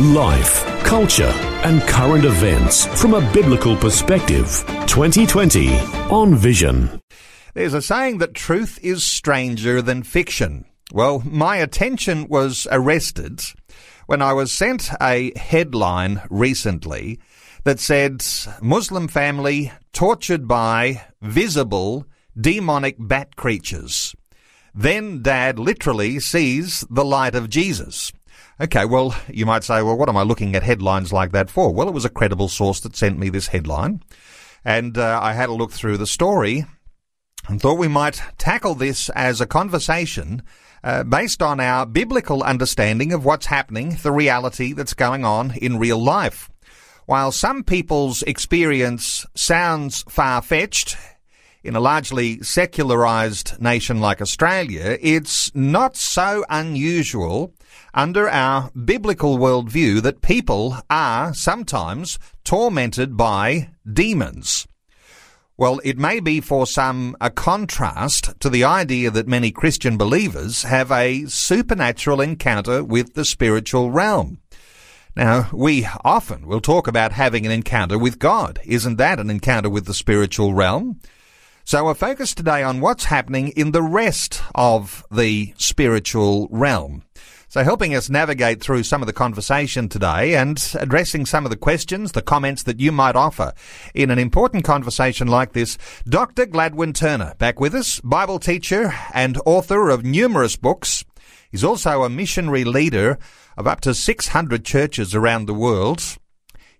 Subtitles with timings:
[0.00, 1.32] Life, culture,
[1.64, 4.64] and current events from a biblical perspective.
[4.86, 5.76] 2020
[6.08, 7.00] on Vision.
[7.54, 10.66] There's a saying that truth is stranger than fiction.
[10.92, 13.40] Well, my attention was arrested
[14.06, 17.18] when I was sent a headline recently
[17.64, 18.24] that said
[18.62, 22.06] Muslim family tortured by visible
[22.40, 24.14] demonic bat creatures.
[24.72, 28.12] Then dad literally sees the light of Jesus.
[28.60, 31.72] Okay, well, you might say, well, what am I looking at headlines like that for?
[31.72, 34.02] Well, it was a credible source that sent me this headline.
[34.64, 36.64] And uh, I had a look through the story
[37.46, 40.42] and thought we might tackle this as a conversation
[40.82, 45.78] uh, based on our biblical understanding of what's happening, the reality that's going on in
[45.78, 46.50] real life.
[47.06, 50.96] While some people's experience sounds far-fetched,
[51.62, 57.54] in a largely secularized nation like Australia, it's not so unusual
[57.94, 64.66] under our biblical worldview that people are sometimes tormented by demons.
[65.56, 70.62] Well, it may be for some a contrast to the idea that many Christian believers
[70.62, 74.38] have a supernatural encounter with the spiritual realm.
[75.16, 78.60] Now, we often will talk about having an encounter with God.
[78.64, 81.00] Isn't that an encounter with the spiritual realm?
[81.64, 87.02] So we're focused today on what's happening in the rest of the spiritual realm.
[87.50, 91.56] So helping us navigate through some of the conversation today and addressing some of the
[91.56, 93.54] questions, the comments that you might offer
[93.94, 96.44] in an important conversation like this, Dr.
[96.44, 101.06] Gladwin Turner, back with us, Bible teacher and author of numerous books.
[101.50, 103.16] He's also a missionary leader
[103.56, 106.18] of up to 600 churches around the world.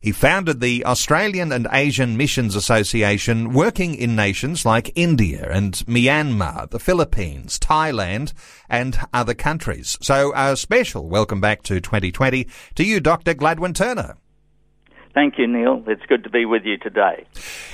[0.01, 6.71] He founded the Australian and Asian Missions Association, working in nations like India and Myanmar,
[6.71, 8.33] the Philippines, Thailand,
[8.69, 9.99] and other countries.
[10.01, 13.35] So a special welcome back to 2020 to you, Dr.
[13.35, 14.15] Gladwin Turner.
[15.15, 15.83] Thank you, Neil.
[15.89, 17.27] It's good to be with you today.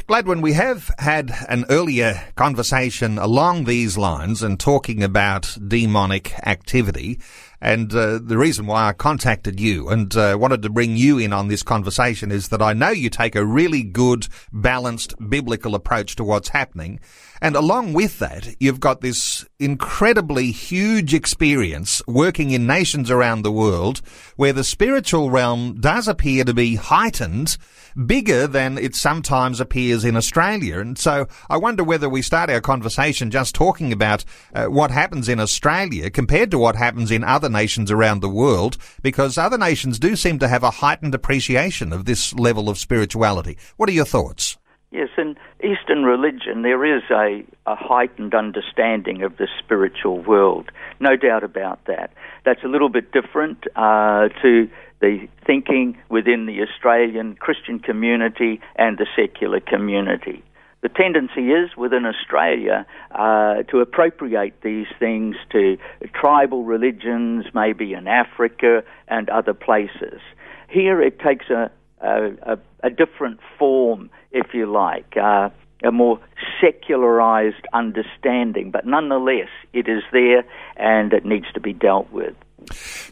[0.08, 7.20] Gladwin, we have had an earlier conversation along these lines and talking about demonic activity.
[7.64, 11.32] And uh, the reason why I contacted you and uh, wanted to bring you in
[11.32, 16.14] on this conversation is that I know you take a really good, balanced biblical approach
[16.16, 17.00] to what's happening.
[17.44, 23.52] And along with that, you've got this incredibly huge experience working in nations around the
[23.52, 24.00] world
[24.36, 27.58] where the spiritual realm does appear to be heightened
[28.06, 30.78] bigger than it sometimes appears in Australia.
[30.78, 35.28] And so I wonder whether we start our conversation just talking about uh, what happens
[35.28, 39.98] in Australia compared to what happens in other nations around the world, because other nations
[39.98, 43.58] do seem to have a heightened appreciation of this level of spirituality.
[43.76, 44.56] What are your thoughts?
[44.94, 50.70] Yes, in Eastern religion, there is a, a, heightened understanding of the spiritual world.
[51.00, 52.12] No doubt about that.
[52.44, 58.96] That's a little bit different uh, to the thinking within the Australian Christian community and
[58.96, 60.44] the secular community.
[60.82, 65.76] The tendency is within Australia uh, to appropriate these things to
[66.12, 70.20] tribal religions, maybe in Africa and other places.
[70.68, 71.72] Here it takes a,
[72.04, 75.16] a, a different form, if you like.
[75.16, 75.50] Uh,
[75.82, 76.18] a more
[76.60, 80.44] secularized understanding, but nonetheless, it is there
[80.76, 82.34] and it needs to be dealt with.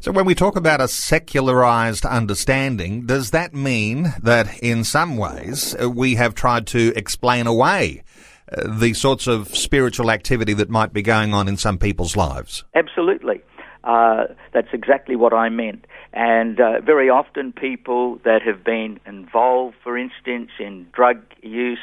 [0.00, 5.76] So when we talk about a secularized understanding, does that mean that in some ways
[5.80, 8.02] uh, we have tried to explain away
[8.50, 12.64] uh, the sorts of spiritual activity that might be going on in some people's lives?
[12.74, 13.42] Absolutely.
[13.84, 14.24] Uh,
[14.54, 15.86] that's exactly what I meant.
[16.12, 21.78] And uh, very often, people that have been involved, for instance, in drug use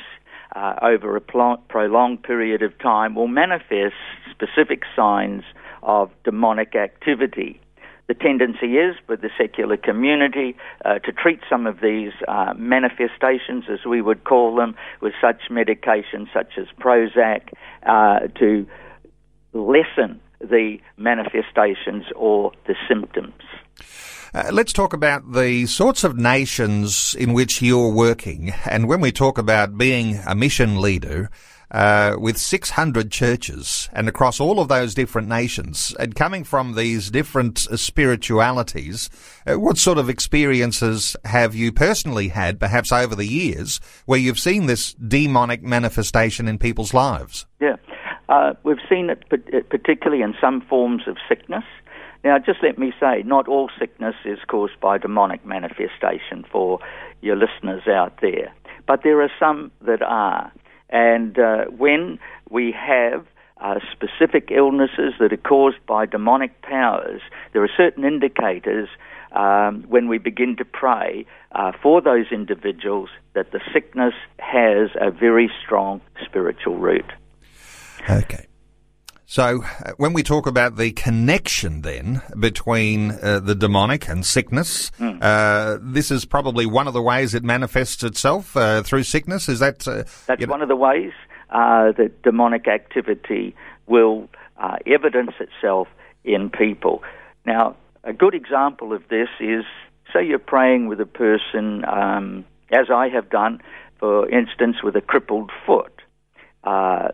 [0.55, 3.95] uh, over a pl- prolonged period of time, will manifest
[4.29, 5.43] specific signs
[5.81, 7.59] of demonic activity.
[8.07, 13.65] The tendency is with the secular community uh, to treat some of these uh, manifestations,
[13.71, 17.49] as we would call them, with such medications such as Prozac
[17.85, 18.67] uh, to
[19.53, 23.33] lessen the manifestations or the symptoms.
[24.33, 28.51] Uh, let's talk about the sorts of nations in which you're working.
[28.69, 31.29] And when we talk about being a mission leader,
[31.71, 37.11] uh, with 600 churches and across all of those different nations and coming from these
[37.11, 39.09] different spiritualities,
[39.45, 44.39] uh, what sort of experiences have you personally had, perhaps over the years, where you've
[44.39, 47.45] seen this demonic manifestation in people's lives?
[47.59, 47.75] Yeah.
[48.29, 49.23] Uh, we've seen it
[49.69, 51.63] particularly in some forms of sickness.
[52.23, 56.79] Now, just let me say, not all sickness is caused by demonic manifestation for
[57.21, 58.53] your listeners out there,
[58.87, 60.51] but there are some that are.
[60.89, 62.19] And uh, when
[62.49, 63.25] we have
[63.61, 67.21] uh, specific illnesses that are caused by demonic powers,
[67.53, 68.89] there are certain indicators
[69.31, 75.11] um, when we begin to pray uh, for those individuals that the sickness has a
[75.11, 77.05] very strong spiritual root.
[78.09, 78.48] Okay.
[79.29, 84.89] So, uh, when we talk about the connection then between uh, the demonic and sickness,
[84.97, 85.19] mm.
[85.21, 89.47] uh, this is probably one of the ways it manifests itself uh, through sickness.
[89.47, 89.87] Is that?
[89.87, 90.63] Uh, That's one know?
[90.63, 91.11] of the ways
[91.51, 93.55] uh, that demonic activity
[93.85, 94.27] will
[94.87, 95.87] evidence itself
[96.23, 97.03] in people.
[97.45, 99.63] Now, a good example of this is
[100.11, 103.61] say you're praying with a person, um, as I have done,
[103.99, 106.01] for instance, with a crippled foot.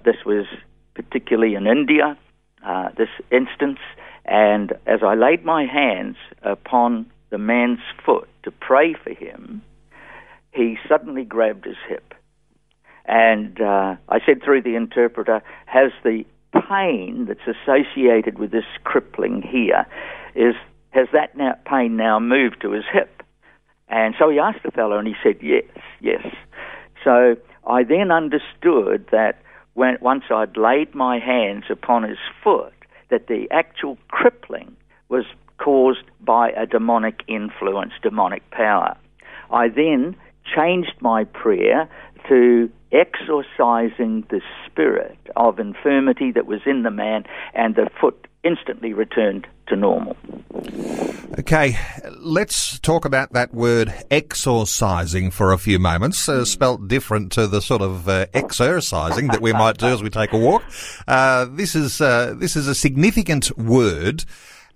[0.05, 0.45] this was
[0.95, 2.17] particularly in India,
[2.65, 3.79] uh, this instance.
[4.25, 9.61] And as I laid my hands upon the man's foot to pray for him,
[10.51, 12.13] he suddenly grabbed his hip.
[13.05, 16.25] And uh, I said through the interpreter, has the
[16.67, 19.85] pain that's associated with this crippling here,
[20.33, 20.55] is
[20.91, 23.21] has that now, pain now moved to his hip?
[23.89, 25.63] And so he asked the fellow, and he said, yes,
[25.99, 26.25] yes.
[27.03, 27.35] So
[27.67, 29.41] I then understood that
[29.75, 32.73] when, once I'd laid my hands upon his foot,
[33.09, 34.75] that the actual crippling
[35.09, 35.25] was
[35.57, 38.97] caused by a demonic influence, demonic power.
[39.51, 40.15] I then
[40.55, 41.87] changed my prayer
[42.27, 48.93] to exorcising the spirit of infirmity that was in the man, and the foot instantly
[48.93, 50.15] returned to normal.
[51.39, 51.75] Okay,
[52.19, 57.61] let's talk about that word exorcising for a few moments, uh, spelt different to the
[57.61, 60.63] sort of uh, exercising that we might do as we take a walk.
[61.07, 64.23] Uh, this is uh, this is a significant word.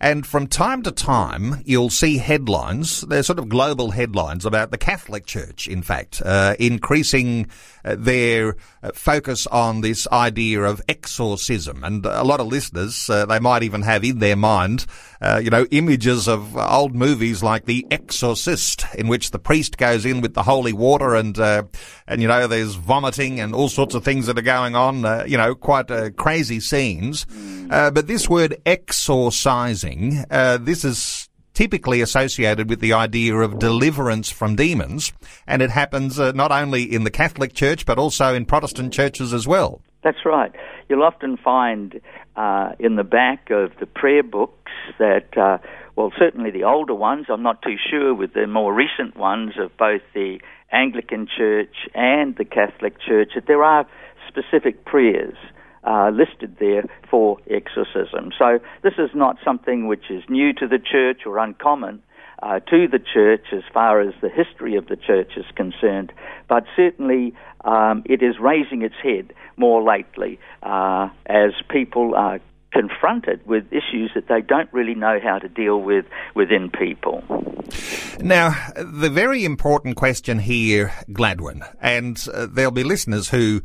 [0.01, 4.77] And from time to time, you'll see headlines, they're sort of global headlines about the
[4.77, 7.47] Catholic Church, in fact, uh, increasing
[7.83, 11.83] uh, their uh, focus on this idea of exorcism.
[11.83, 14.85] And a lot of listeners, uh, they might even have in their mind,
[15.21, 20.05] uh, you know, images of old movies like The Exorcist, in which the priest goes
[20.05, 21.63] in with the holy water and, uh,
[22.07, 25.37] and, you know, there's vomiting and all sorts of things that are going on, you
[25.37, 27.25] know, quite crazy scenes.
[27.69, 34.55] but this word exorcising uh, this is typically associated with the idea of deliverance from
[34.55, 35.11] demons,
[35.45, 39.33] and it happens uh, not only in the Catholic Church but also in Protestant churches
[39.33, 39.81] as well.
[40.01, 40.51] That's right.
[40.87, 41.99] You'll often find
[42.37, 44.58] uh, in the back of the prayer books
[44.97, 45.57] that, uh,
[45.95, 49.75] well, certainly the older ones, I'm not too sure with the more recent ones of
[49.77, 50.39] both the
[50.71, 53.87] Anglican Church and the Catholic Church, that there are
[54.27, 55.37] specific prayers
[55.83, 58.31] uh, listed there for exorcism.
[58.37, 62.01] So this is not something which is new to the church or uncommon.
[62.41, 66.13] Uh, to the church as far as the history of the church is concerned,
[66.47, 67.33] but certainly
[67.65, 72.39] um, it is raising its head more lately uh, as people are
[72.71, 76.05] confronted with issues that they don't really know how to deal with
[76.35, 77.23] within people.
[78.19, 83.61] Now, the very important question here, Gladwin, and uh, there'll be listeners who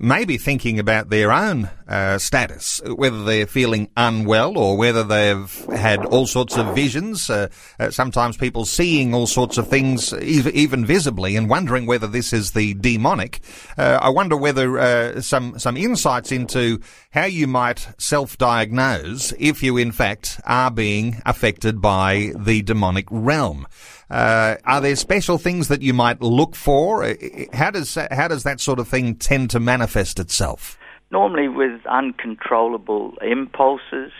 [0.00, 6.04] maybe thinking about their own uh, status, whether they're feeling unwell or whether they've had
[6.06, 7.30] all sorts of visions.
[7.30, 7.48] Uh,
[7.80, 12.52] uh, sometimes people seeing all sorts of things, even, visibly, and wondering whether this is
[12.52, 13.40] the demonic.
[13.78, 19.76] Uh, I wonder whether uh, some some insights into how you might self-diagnose if you,
[19.76, 23.66] in fact, are being affected by the demonic realm.
[24.10, 27.04] Uh, are there special things that you might look for?
[27.04, 27.14] Uh,
[27.52, 30.78] how does how does that sort of thing tend to manifest itself?
[31.10, 34.12] Normally, with uncontrollable impulses,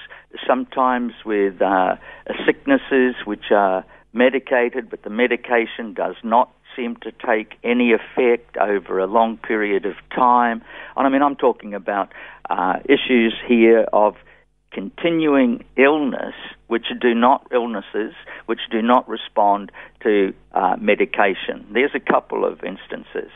[0.47, 1.97] sometimes with uh,
[2.47, 8.99] sicknesses which are medicated, but the medication does not seem to take any effect over
[8.99, 10.63] a long period of time.
[10.97, 12.13] And I mean, I'm talking about
[12.49, 14.17] uh, issues here of
[14.71, 16.35] continuing illness,
[16.67, 18.15] which do not illnesses,
[18.47, 19.73] which do not respond
[20.03, 21.67] to uh, medication.
[21.73, 23.31] There's a couple of instances.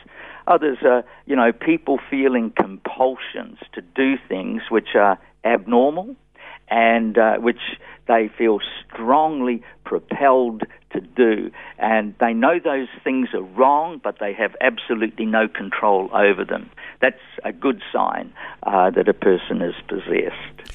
[0.47, 6.15] Others are, you know, people feeling compulsions to do things which are abnormal
[6.69, 10.63] and uh, which they feel strongly propelled
[10.93, 11.51] to do.
[11.77, 16.69] And they know those things are wrong, but they have absolutely no control over them.
[17.01, 18.33] That's a good sign
[18.63, 20.71] uh, that a person is possessed.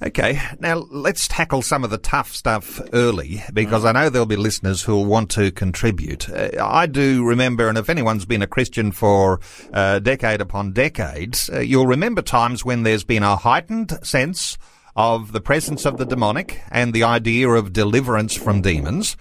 [0.00, 4.36] Okay, now let's tackle some of the tough stuff early because I know there'll be
[4.36, 6.30] listeners who'll want to contribute.
[6.30, 9.40] Uh, I do remember, and if anyone's been a Christian for
[9.72, 14.56] uh, decade upon decades, uh, you'll remember times when there's been a heightened sense
[14.94, 19.16] of the presence of the demonic and the idea of deliverance from demons.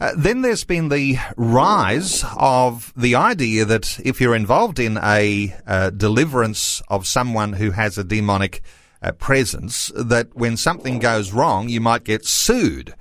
[0.00, 5.54] Uh, then there's been the rise of the idea that if you're involved in a
[5.66, 8.62] uh, deliverance of someone who has a demonic
[9.02, 12.94] uh, presence that when something goes wrong, you might get sued.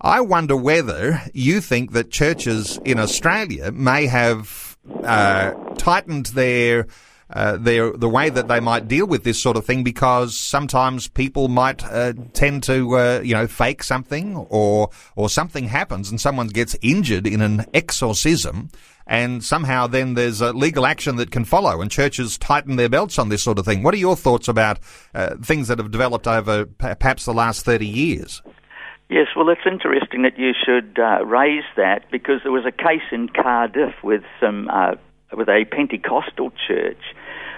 [0.00, 6.86] I wonder whether you think that churches in Australia may have uh, tightened their
[7.32, 11.08] uh, their the way that they might deal with this sort of thing because sometimes
[11.08, 16.20] people might uh, tend to uh, you know fake something or or something happens and
[16.20, 18.68] someone gets injured in an exorcism
[19.10, 23.18] and somehow then there's a legal action that can follow, and churches tighten their belts
[23.18, 23.82] on this sort of thing.
[23.82, 24.78] What are your thoughts about
[25.14, 28.40] uh, things that have developed over perhaps the last 30 years?
[29.08, 33.02] Yes, well, it's interesting that you should uh, raise that because there was a case
[33.10, 34.68] in Cardiff with some
[35.36, 37.02] with a Pentecostal church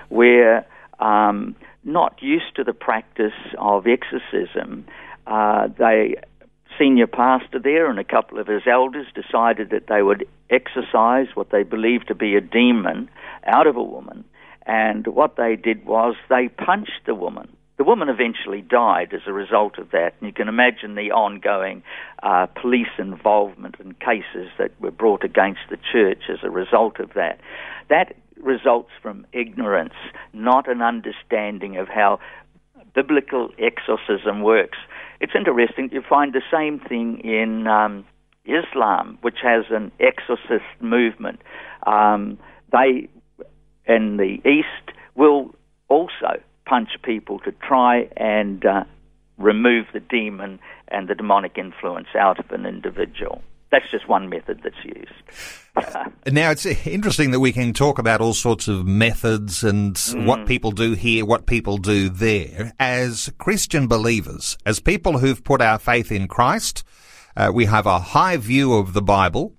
[0.08, 0.66] where
[0.98, 4.86] um, not used to the practice of exorcism,
[5.26, 6.16] uh, they
[6.78, 11.50] senior pastor there and a couple of his elders decided that they would exorcise what
[11.50, 13.08] they believed to be a demon
[13.46, 14.24] out of a woman.
[14.64, 17.48] And what they did was they punched the woman.
[17.78, 20.14] The woman eventually died as a result of that.
[20.20, 21.82] And you can imagine the ongoing
[22.22, 27.14] uh, police involvement in cases that were brought against the church as a result of
[27.14, 27.40] that.
[27.88, 29.94] That results from ignorance,
[30.32, 32.20] not an understanding of how
[32.94, 34.78] biblical exorcism works.
[35.20, 38.04] It's interesting, you find the same thing in um,
[38.44, 41.40] Islam, which has an exorcist movement.
[41.86, 42.38] Um,
[42.70, 43.08] they,
[43.86, 45.54] in the East, will
[45.88, 48.84] also punch people to try and uh,
[49.38, 53.42] remove the demon and the demonic influence out of an individual.
[53.70, 56.12] That's just one method that's used.
[56.30, 60.26] now, it's interesting that we can talk about all sorts of methods and mm.
[60.26, 62.74] what people do here, what people do there.
[62.78, 66.84] As Christian believers, as people who've put our faith in Christ,
[67.34, 69.54] uh, we have a high view of the Bible.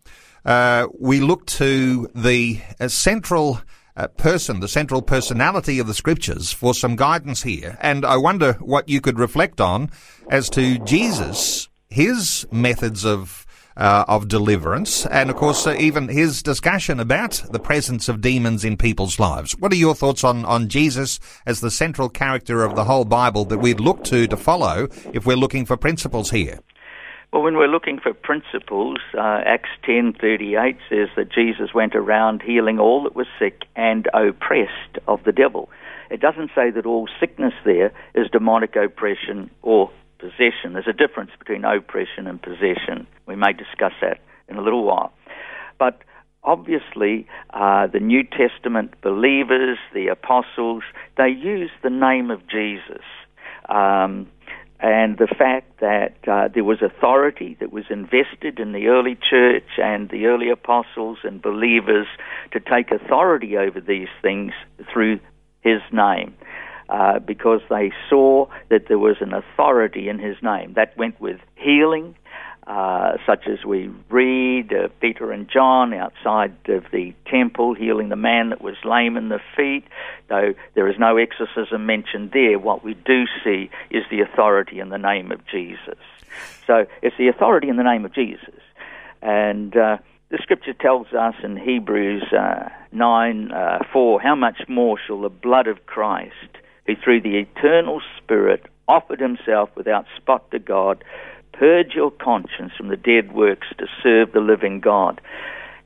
[0.46, 3.62] Uh, we look to the uh, central
[3.96, 7.78] uh, person, the central personality of the scriptures for some guidance here.
[7.82, 9.92] And I wonder what you could reflect on
[10.30, 13.46] as to Jesus, his methods of
[13.76, 18.64] uh, of deliverance, and of course, uh, even his discussion about the presence of demons
[18.64, 19.54] in people's lives.
[19.54, 23.46] What are your thoughts on, on Jesus as the central character of the whole Bible
[23.46, 26.60] that we'd look to to follow if we're looking for principles here?
[27.34, 32.78] Well, when we're looking for principles, uh, Acts 10:38 says that Jesus went around healing
[32.78, 35.72] all that was sick and oppressed of the devil.
[36.12, 40.74] It doesn't say that all sickness there is demonic oppression or possession.
[40.74, 43.08] There's a difference between oppression and possession.
[43.26, 45.12] We may discuss that in a little while.
[45.80, 46.04] But
[46.44, 50.84] obviously, uh, the New Testament believers, the apostles,
[51.18, 53.02] they use the name of Jesus.
[53.70, 54.28] Um,
[54.84, 59.70] and the fact that uh, there was authority that was invested in the early church
[59.78, 62.06] and the early apostles and believers
[62.52, 64.52] to take authority over these things
[64.92, 65.22] through
[65.62, 66.36] his name
[66.90, 70.74] uh, because they saw that there was an authority in his name.
[70.74, 72.16] That went with healing,
[72.68, 78.16] uh, such as we read uh, Peter and John outside of the temple healing the
[78.16, 79.84] man that was lame in the feet.
[80.30, 84.90] Though there is no exorcism mentioned there, what we do see is the authority in
[84.90, 86.00] the name of Jesus.
[86.66, 88.62] So it's the authority in the name of Jesus.
[89.22, 89.98] And uh,
[90.30, 95.30] the scripture tells us in Hebrews uh, 9 uh, 4, how much more shall the
[95.30, 101.04] blood of Christ who through the eternal Spirit offered himself without spot to God,
[101.54, 105.22] purge your conscience from the dead works to serve the living God.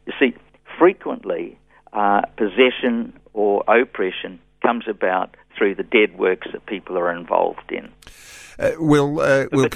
[0.06, 0.34] You see,
[0.80, 1.58] frequently
[1.94, 7.90] uh, possession or oppression comes about through the dead works that people are involved in.
[8.60, 9.70] Uh, we'll uh, we'll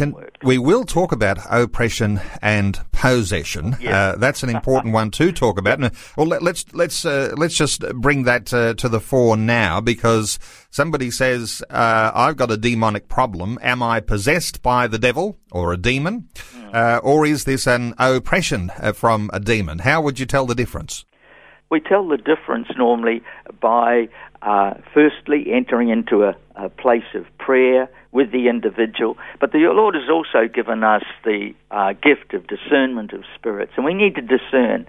[0.43, 3.75] we will talk about oppression and possession.
[3.79, 3.93] Yes.
[3.93, 5.71] Uh, that's an important one to talk about.
[6.17, 9.79] Well, let, us let's let's, uh, let's just bring that uh, to the fore now
[9.79, 13.57] because somebody says uh, I've got a demonic problem.
[13.61, 16.97] Am I possessed by the devil or a demon, hmm.
[17.03, 19.79] or is this an oppression from a demon?
[19.79, 21.05] How would you tell the difference?
[21.69, 23.23] We tell the difference normally
[23.61, 24.09] by
[24.41, 29.95] uh, firstly entering into a, a, place of prayer with the individual, but the Lord
[29.95, 34.21] has also given us the uh, gift of discernment of spirits, and we need to
[34.21, 34.85] discern,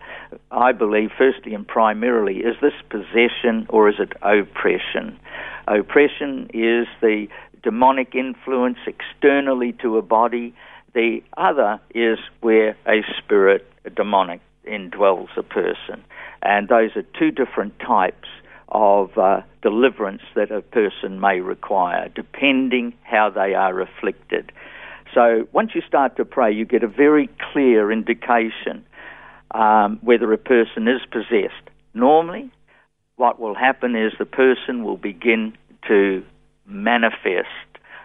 [0.51, 5.19] I believe, firstly and primarily, is this possession or is it oppression?
[5.69, 7.29] Oppression is the
[7.63, 10.53] demonic influence externally to a body.
[10.95, 16.03] The other is where a spirit, a demonic, indwells a person.
[16.43, 18.29] And those are two different types
[18.73, 24.51] of uh, deliverance that a person may require, depending how they are afflicted.
[25.15, 28.85] So once you start to pray, you get a very clear indication
[29.53, 31.69] um, whether a person is possessed.
[31.93, 32.51] Normally,
[33.17, 35.53] what will happen is the person will begin
[35.89, 36.25] to
[36.67, 37.49] manifest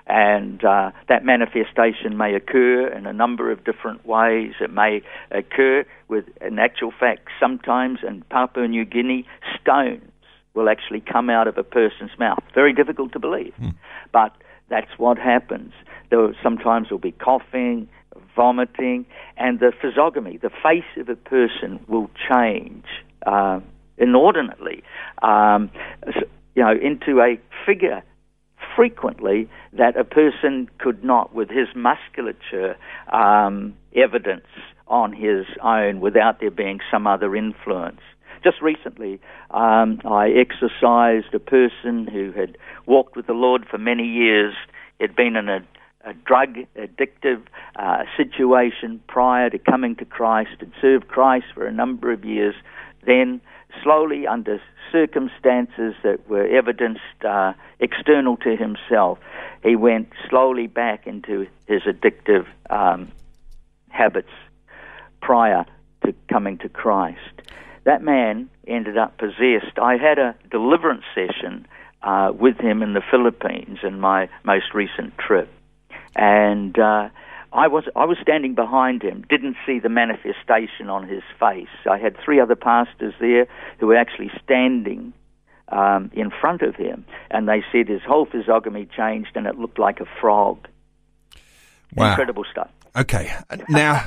[0.09, 4.53] and uh, that manifestation may occur in a number of different ways.
[4.61, 9.25] It may occur with, in actual fact, sometimes in Papua New Guinea,
[9.61, 10.01] stones
[10.57, 12.43] will actually come out of a person's mouth.
[12.53, 13.75] Very difficult to believe, mm.
[14.11, 14.35] but
[14.69, 15.71] that's what happens.
[16.09, 17.87] There sometimes will be coughing,
[18.35, 19.05] vomiting,
[19.37, 22.85] and the physiognomy, the face of a person, will change
[23.25, 23.59] uh,
[23.97, 24.83] inordinately,
[25.21, 25.69] um,
[26.55, 28.03] you know, into a figure
[28.75, 32.75] frequently that a person could not, with his musculature,
[33.11, 34.47] um, evidence
[34.87, 38.01] on his own without there being some other influence.
[38.47, 39.19] Just recently,
[39.51, 44.55] um, I exorcised a person who had walked with the Lord for many years,
[45.01, 45.59] had been in a,
[46.05, 47.41] a drug addictive
[47.75, 52.55] uh, situation prior to coming to Christ, had served Christ for a number of years,
[53.05, 53.41] then
[53.83, 54.61] slowly under
[54.93, 57.51] circumstances that were evidenced uh,
[57.81, 59.19] external to himself,
[59.61, 63.11] he went slowly back into his addictive um,
[63.89, 64.31] habits
[65.19, 65.65] prior
[66.05, 67.41] to coming to Christ.
[67.87, 69.79] That man ended up possessed.
[69.81, 71.65] I had a deliverance session
[72.03, 75.47] uh, with him in the Philippines in my most recent trip,
[76.13, 77.07] and uh,
[77.53, 81.69] I was I was standing behind him, didn't see the manifestation on his face.
[81.89, 83.47] I had three other pastors there
[83.79, 85.13] who were actually standing
[85.69, 89.79] um, in front of him, and they said his whole physiognomy changed and it looked
[89.79, 90.67] like a frog.
[91.95, 92.09] Wow.
[92.09, 92.69] Incredible stuff.
[92.95, 93.33] Okay,
[93.69, 94.03] now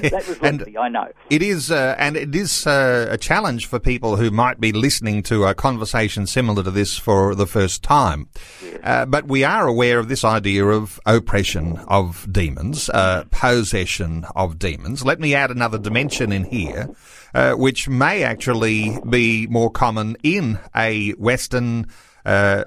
[0.00, 3.78] that was lengthy, I know it is, uh, and it is uh, a challenge for
[3.78, 8.28] people who might be listening to a conversation similar to this for the first time.
[8.62, 8.80] Yes.
[8.82, 14.58] Uh, but we are aware of this idea of oppression of demons, uh, possession of
[14.58, 15.04] demons.
[15.04, 16.90] Let me add another dimension in here,
[17.34, 21.86] uh, which may actually be more common in a Western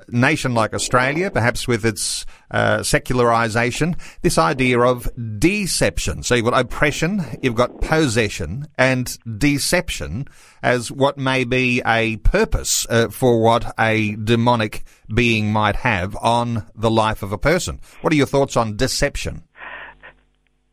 [0.09, 6.23] nation like Australia, perhaps with its uh, secularization, this idea of deception.
[6.23, 10.27] So you've got oppression, you've got possession, and deception
[10.61, 16.65] as what may be a purpose uh, for what a demonic being might have on
[16.75, 17.79] the life of a person.
[18.01, 19.43] What are your thoughts on deception?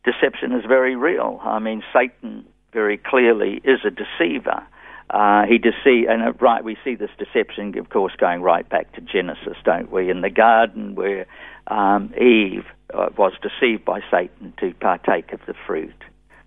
[0.03, 1.39] Deception is very real.
[1.43, 4.65] I mean, Satan very clearly is a deceiver.
[5.13, 8.91] Uh, he deceived, and uh, right, we see this deception, of course, going right back
[8.93, 10.09] to Genesis, don't we?
[10.09, 11.27] In the garden where
[11.67, 15.93] um, Eve uh, was deceived by Satan to partake of the fruit.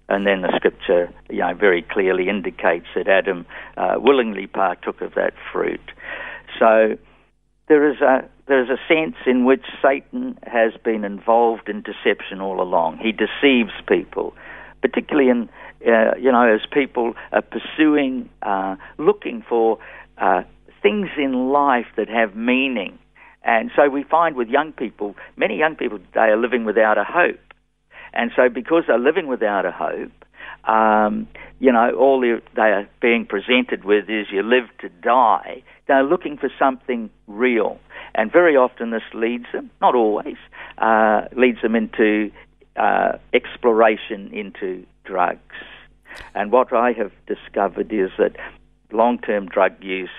[0.08, 5.14] And then the scripture, you know, very clearly indicates that Adam uh, willingly partook of
[5.14, 5.92] that fruit.
[6.58, 6.96] So
[7.68, 12.40] there is a there is a sense in which Satan has been involved in deception
[12.40, 12.98] all along.
[12.98, 14.34] He deceives people,
[14.82, 15.48] particularly in
[15.86, 19.78] uh, you know, as people are pursuing, uh, looking for
[20.18, 20.42] uh,
[20.82, 22.98] things in life that have meaning.
[23.42, 27.04] And so we find with young people, many young people today are living without a
[27.04, 27.38] hope.
[28.12, 30.12] And so because they're living without a hope,
[30.64, 31.28] um,
[31.60, 35.62] you know, all they are being presented with is you live to die.
[35.86, 37.78] They're looking for something real.
[38.14, 40.36] And very often this leads them, not always,
[40.78, 42.30] uh, leads them into
[42.76, 45.54] uh, exploration into drugs.
[46.34, 48.36] And what I have discovered is that
[48.92, 50.10] long term drug use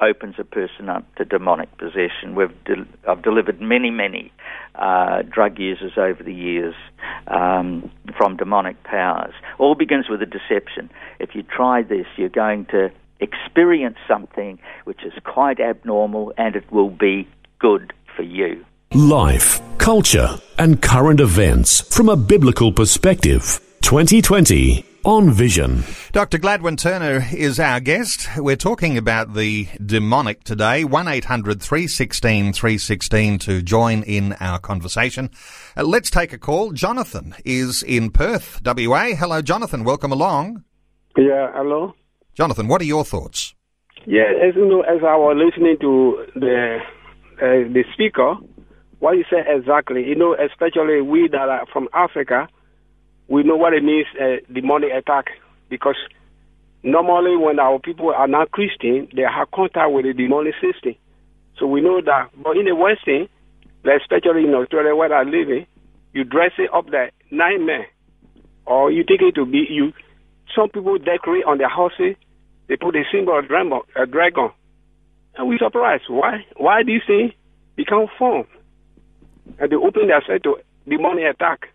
[0.00, 2.34] opens a person up to demonic possession.
[2.34, 4.32] We've de- I've delivered many, many
[4.74, 6.74] uh, drug users over the years
[7.26, 9.34] um, from demonic powers.
[9.58, 10.90] All begins with a deception.
[11.18, 16.70] If you try this, you're going to experience something which is quite abnormal and it
[16.72, 18.64] will be good for you.
[18.92, 23.60] Life, culture, and current events from a biblical perspective.
[23.82, 25.82] 2020 on Vision.
[26.12, 26.38] Dr.
[26.38, 28.28] Gladwin Turner is our guest.
[28.36, 30.84] We're talking about the demonic today.
[30.84, 35.30] 800 316 316 to join in our conversation.
[35.76, 36.72] Uh, let's take a call.
[36.72, 39.14] Jonathan is in Perth, WA.
[39.14, 39.82] Hello, Jonathan.
[39.82, 40.62] Welcome along.
[41.16, 41.94] Yeah, hello.
[42.34, 43.54] Jonathan, what are your thoughts?
[44.06, 46.78] Yeah, as you know, as I was listening to the
[47.38, 48.36] uh, the speaker,
[48.98, 52.46] what you said exactly, you know, especially we that are from Africa,
[53.30, 55.26] we know what it means uh, demonic attack
[55.68, 55.96] because
[56.82, 60.96] normally when our people are not Christian, they have contact with the demonic system.
[61.56, 62.30] So we know that.
[62.36, 63.28] But in the Western,
[63.86, 65.66] especially in Australia where I live
[66.12, 67.86] you dress it up like nightmare,
[68.66, 69.92] or you take it to be you.
[70.56, 72.16] Some people decorate on their houses.
[72.66, 74.50] They put a symbol of a dragon,
[75.36, 77.32] and we surprised why why these things
[77.76, 78.48] become formed,
[79.60, 80.56] and they open themselves to
[80.88, 81.68] demonic attack.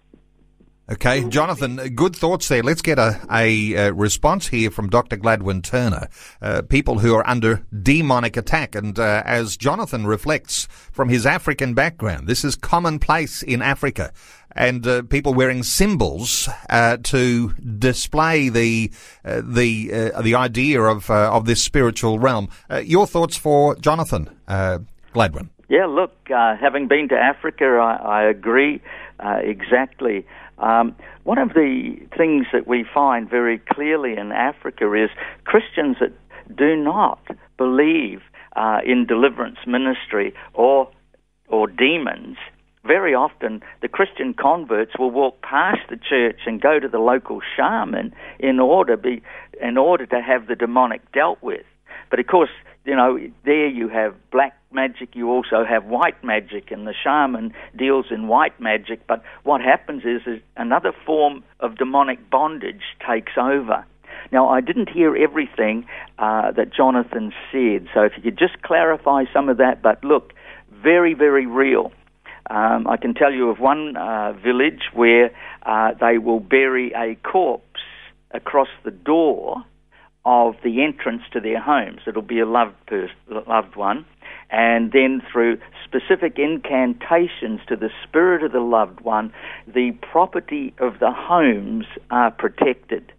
[0.87, 2.61] Okay, Jonathan, good thoughts there.
[2.61, 5.17] Let's get a, a, a response here from Dr.
[5.17, 6.09] Gladwin Turner.
[6.39, 8.75] Uh, people who are under demonic attack.
[8.75, 14.13] And uh, as Jonathan reflects from his African background, this is commonplace in Africa.
[14.51, 18.91] And uh, people wearing symbols uh, to display the
[19.25, 22.47] uh, the uh, the idea of of this spiritual realm.
[22.83, 25.49] your thoughts for Jonathan Gladwin?
[25.67, 28.81] Yeah, look, having been to Africa, I, I agree
[29.19, 30.25] exactly.
[30.57, 35.09] Um, one of the things that we find very clearly in Africa is
[35.43, 36.13] Christians that
[36.55, 37.19] do not
[37.57, 38.21] believe
[38.55, 40.89] uh, in deliverance ministry or
[41.47, 42.37] or demons.
[42.83, 47.41] Very often, the Christian converts will walk past the church and go to the local
[47.55, 49.23] shaman in order be
[49.61, 51.65] in order to have the demonic dealt with.
[52.09, 52.51] But of course,
[52.85, 57.53] you know, there you have black magic, you also have white magic, and the shaman
[57.75, 59.07] deals in white magic.
[59.07, 63.85] But what happens is, is another form of demonic bondage takes over.
[64.31, 65.87] Now, I didn't hear everything
[66.19, 69.81] uh, that Jonathan said, so if you could just clarify some of that.
[69.81, 70.33] But look,
[70.71, 71.91] very, very real.
[72.49, 75.31] Um, I can tell you of one uh, village where
[75.63, 77.81] uh, they will bury a corpse
[78.31, 79.63] across the door
[80.25, 82.01] of the entrance to their homes.
[82.07, 82.75] It'll be a loved
[83.29, 84.05] loved one,
[84.49, 89.31] and then through specific incantations to the spirit of the loved one,
[89.67, 93.11] the property of the homes are protected.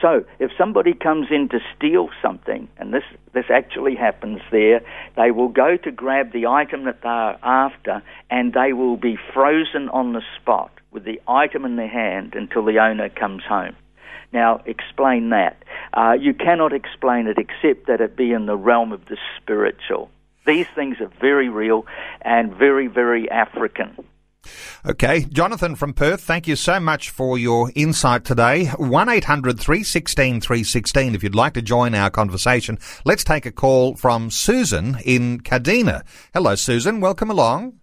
[0.00, 4.80] So, if somebody comes in to steal something, and this, this actually happens there,
[5.16, 9.88] they will go to grab the item that they're after, and they will be frozen
[9.88, 13.74] on the spot with the item in their hand until the owner comes home.
[14.32, 15.62] Now, explain that.
[15.92, 20.10] Uh, you cannot explain it except that it be in the realm of the spiritual.
[20.46, 21.86] These things are very real
[22.22, 24.04] and very, very African.
[24.86, 28.66] Okay, Jonathan from Perth, thank you so much for your insight today.
[28.66, 32.78] 1 800 316 316 if you'd like to join our conversation.
[33.04, 36.02] Let's take a call from Susan in Kadina.
[36.32, 37.00] Hello, Susan.
[37.00, 37.80] Welcome along.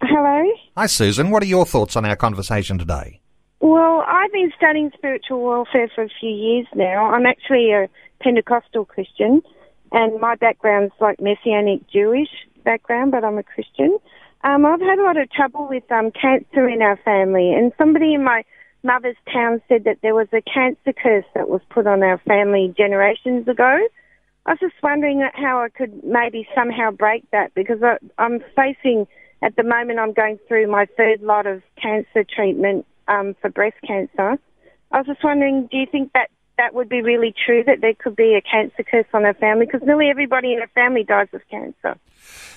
[0.00, 0.50] Hello.
[0.76, 1.30] Hi, Susan.
[1.30, 3.20] What are your thoughts on our conversation today?
[3.60, 7.10] Well, I've been studying spiritual warfare for a few years now.
[7.10, 7.88] I'm actually a
[8.20, 9.42] Pentecostal Christian,
[9.90, 12.28] and my background's like Messianic Jewish
[12.64, 13.98] background, but I'm a Christian.
[14.44, 18.14] Um, I've had a lot of trouble with um, cancer in our family, and somebody
[18.14, 18.44] in my
[18.84, 22.72] mother's town said that there was a cancer curse that was put on our family
[22.76, 23.78] generations ago.
[24.46, 29.08] I was just wondering how I could maybe somehow break that because I, I'm facing,
[29.42, 33.76] at the moment, I'm going through my third lot of cancer treatment um, for breast
[33.86, 34.38] cancer.
[34.90, 37.94] I was just wondering, do you think that that would be really true that there
[37.94, 39.66] could be a cancer curse on our family?
[39.66, 41.96] Because nearly everybody in our family dies of cancer.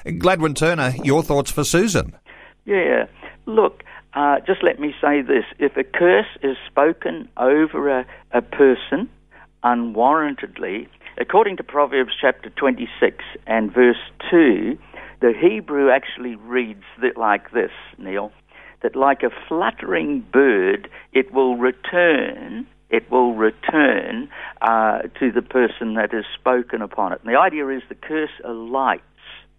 [0.06, 2.16] Gladwin Turner, your thoughts for Susan?
[2.66, 3.06] Yeah,
[3.46, 3.84] look,
[4.14, 9.10] uh, just let me say this: if a curse is spoken over a, a person
[9.64, 10.88] unwarrantedly,
[11.20, 14.78] according to Proverbs chapter 26 and verse 2,
[15.22, 16.84] the Hebrew actually reads
[17.16, 18.32] like this, Neil
[18.82, 22.68] that like a fluttering bird, it will return.
[22.90, 24.30] It will return
[24.62, 27.22] uh, to the person that has spoken upon it.
[27.24, 29.04] And the idea is the curse alights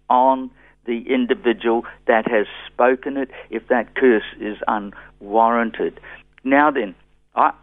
[0.09, 0.51] on
[0.85, 5.99] the individual that has spoken it if that curse is unwarranted.
[6.43, 6.93] Now then,
[7.35, 7.53] I,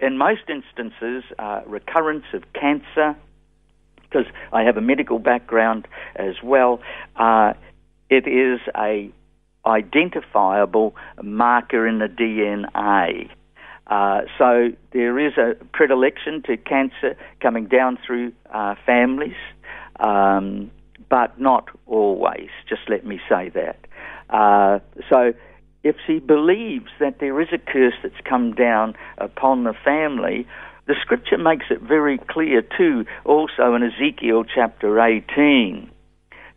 [0.00, 3.16] in most instances, uh, recurrence of cancer,
[4.02, 6.80] because I have a medical background as well,
[7.16, 7.54] uh,
[8.10, 9.10] it is a
[9.66, 13.30] identifiable marker in the DNA.
[13.86, 19.36] Uh, so there is a predilection to cancer coming down through uh, families,
[20.00, 20.70] um,
[21.08, 22.48] but not always.
[22.68, 23.78] Just let me say that.
[24.28, 25.32] Uh, so
[25.84, 30.46] if she believes that there is a curse that's come down upon the family,
[30.86, 35.88] the scripture makes it very clear too, also in Ezekiel chapter 18,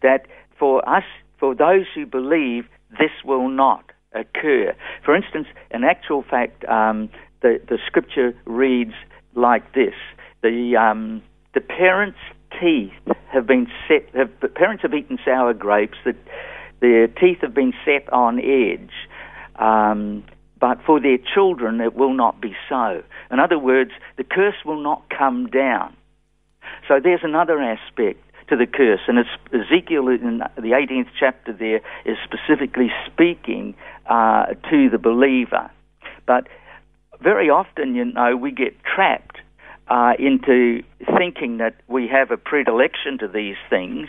[0.01, 0.25] that
[0.57, 1.03] for us,
[1.39, 2.65] for those who believe,
[2.97, 4.75] this will not occur.
[5.05, 7.09] For instance, in actual fact, um,
[7.41, 8.93] the, the scripture reads
[9.35, 9.93] like this
[10.41, 11.21] the, um,
[11.53, 12.17] the parents
[12.59, 12.91] teeth
[13.31, 14.09] have been set.
[14.15, 15.97] Have, parents have eaten sour grapes.
[16.05, 16.15] That
[16.79, 18.91] their teeth have been set on edge.
[19.57, 20.23] Um,
[20.59, 23.01] but for their children, it will not be so.
[23.31, 25.95] In other words, the curse will not come down.
[26.87, 31.81] So there's another aspect to the curse, and it's Ezekiel in the 18th chapter there
[32.05, 33.75] is specifically speaking
[34.07, 35.69] uh, to the believer.
[36.25, 36.47] But
[37.21, 39.37] very often, you know, we get trapped
[39.87, 40.83] uh, into
[41.17, 44.07] thinking that we have a predilection to these things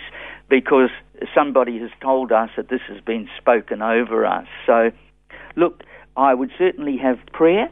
[0.48, 0.90] because
[1.34, 4.46] somebody has told us that this has been spoken over us.
[4.66, 4.90] So,
[5.56, 5.82] look,
[6.16, 7.70] I would certainly have prayer.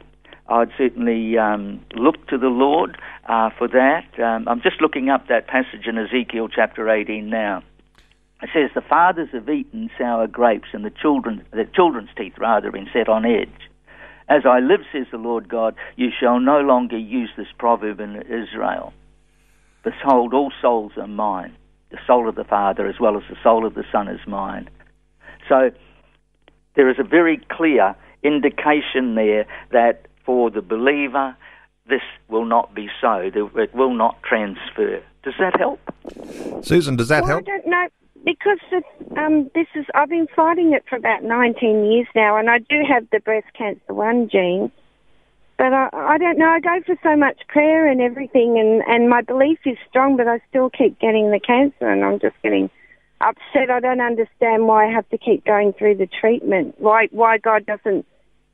[0.48, 4.18] I'd certainly um, look to the Lord uh, for that.
[4.18, 7.62] Um, I'm just looking up that passage in Ezekiel chapter 18 now.
[8.42, 12.68] It says, "The fathers have eaten sour grapes, and the children, the children's teeth rather,
[12.68, 13.68] have been set on edge."
[14.28, 18.16] As I live, says the Lord God, you shall no longer use this proverb in
[18.22, 18.92] Israel.
[19.82, 21.56] Behold, all souls are mine.
[21.90, 24.68] The soul of the Father as well as the soul of the Son is mine.
[25.48, 25.70] So
[26.74, 31.34] there is a very clear indication there that for the believer,
[31.88, 33.14] this will not be so.
[33.14, 35.02] It will not transfer.
[35.22, 35.80] Does that help?
[36.62, 37.48] Susan, does that well, help?
[37.48, 37.88] I don't know
[38.26, 38.58] because
[39.16, 42.82] um, this is I've been fighting it for about 19 years now, and I do
[42.86, 44.70] have the breast cancer one gene.
[45.56, 46.50] But I, I don't know.
[46.50, 50.28] I go for so much prayer and everything, and and my belief is strong, but
[50.28, 52.68] I still keep getting the cancer, and I'm just getting
[53.22, 53.70] upset.
[53.70, 56.74] I don't understand why I have to keep going through the treatment.
[56.76, 58.04] Why why God doesn't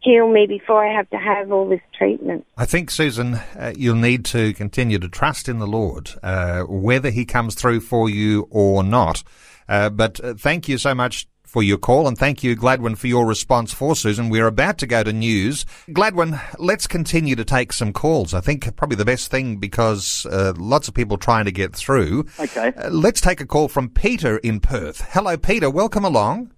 [0.05, 2.47] heal me before I have to have all this treatment.
[2.57, 7.11] I think, Susan, uh, you'll need to continue to trust in the Lord, uh, whether
[7.11, 9.23] He comes through for you or not.
[9.69, 13.07] Uh, but uh, thank you so much for your call and thank you, Gladwin, for
[13.07, 14.29] your response for Susan.
[14.29, 15.65] We're about to go to news.
[15.89, 18.35] Gladwin, let's continue to take some calls.
[18.35, 22.27] I think probably the best thing because uh, lots of people trying to get through.
[22.41, 22.73] Okay.
[22.77, 25.01] Uh, let's take a call from Peter in Perth.
[25.11, 25.71] Hello, Peter.
[25.71, 26.51] Welcome along.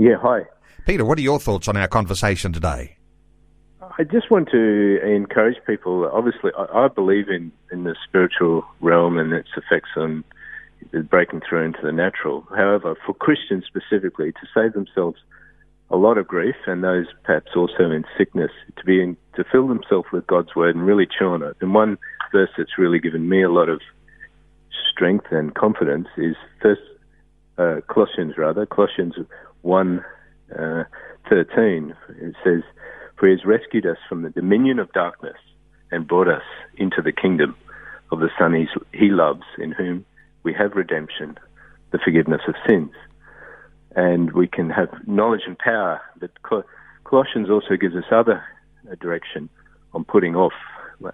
[0.00, 0.40] Yeah, hi.
[0.88, 2.96] Peter, what are your thoughts on our conversation today?
[3.98, 6.10] I just want to encourage people.
[6.10, 10.24] Obviously, I, I believe in, in the spiritual realm and its effects on
[11.10, 12.46] breaking through into the natural.
[12.56, 15.18] However, for Christians specifically, to save themselves
[15.90, 19.68] a lot of grief and those perhaps also in sickness, to be in, to fill
[19.68, 21.54] themselves with God's word and really chew on it.
[21.60, 21.98] And one
[22.32, 23.82] verse that's really given me a lot of
[24.90, 26.80] strength and confidence is First
[27.58, 29.16] uh, Colossians, rather Colossians
[29.60, 30.02] one
[30.56, 30.84] uh,
[31.28, 31.94] 13.
[32.20, 32.62] It says,
[33.16, 35.36] For he has rescued us from the dominion of darkness
[35.90, 36.42] and brought us
[36.76, 37.56] into the kingdom
[38.10, 38.54] of the Son
[38.92, 40.04] he loves, in whom
[40.42, 41.38] we have redemption,
[41.90, 42.92] the forgiveness of sins.
[43.96, 46.00] And we can have knowledge and power.
[46.18, 46.30] But
[47.04, 48.42] Colossians also gives us other
[48.90, 49.48] uh, direction
[49.92, 50.52] on putting off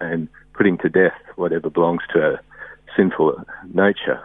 [0.00, 2.40] and putting to death whatever belongs to our
[2.96, 3.36] sinful
[3.72, 4.20] nature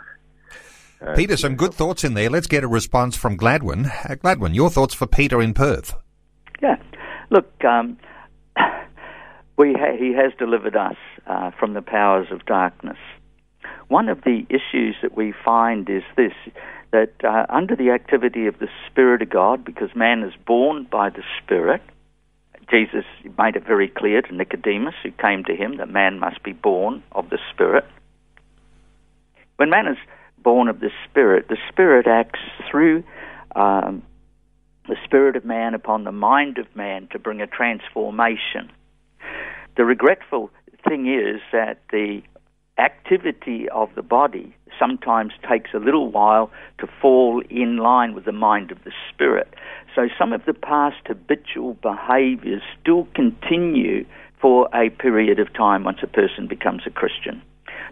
[1.02, 2.30] uh, Peter, some good thoughts in there.
[2.30, 3.86] Let's get a response from Gladwin.
[3.86, 5.96] Uh, Gladwin, your thoughts for Peter in Perth?
[6.62, 6.76] Yeah,
[7.30, 7.98] look, um,
[9.58, 12.98] we ha- he has delivered us uh, from the powers of darkness.
[13.88, 16.34] One of the issues that we find is this
[16.92, 21.10] that uh, under the activity of the Spirit of God, because man is born by
[21.10, 21.82] the Spirit,
[22.70, 23.06] Jesus
[23.38, 27.04] made it very clear to Nicodemus, who came to him, that man must be born
[27.12, 27.86] of the Spirit.
[29.58, 29.98] When man is
[30.44, 33.04] born of the Spirit, the Spirit acts through
[33.56, 34.04] um,
[34.88, 38.72] the Spirit of man upon the mind of man to bring a transformation.
[39.78, 40.50] The regretful
[40.88, 42.22] thing is that the
[42.78, 46.50] activity of the body sometimes takes a little while
[46.80, 49.54] to fall in line with the mind of the Spirit.
[49.96, 54.06] So some of the past habitual behaviors still continue
[54.42, 57.42] for a period of time once a person becomes a Christian.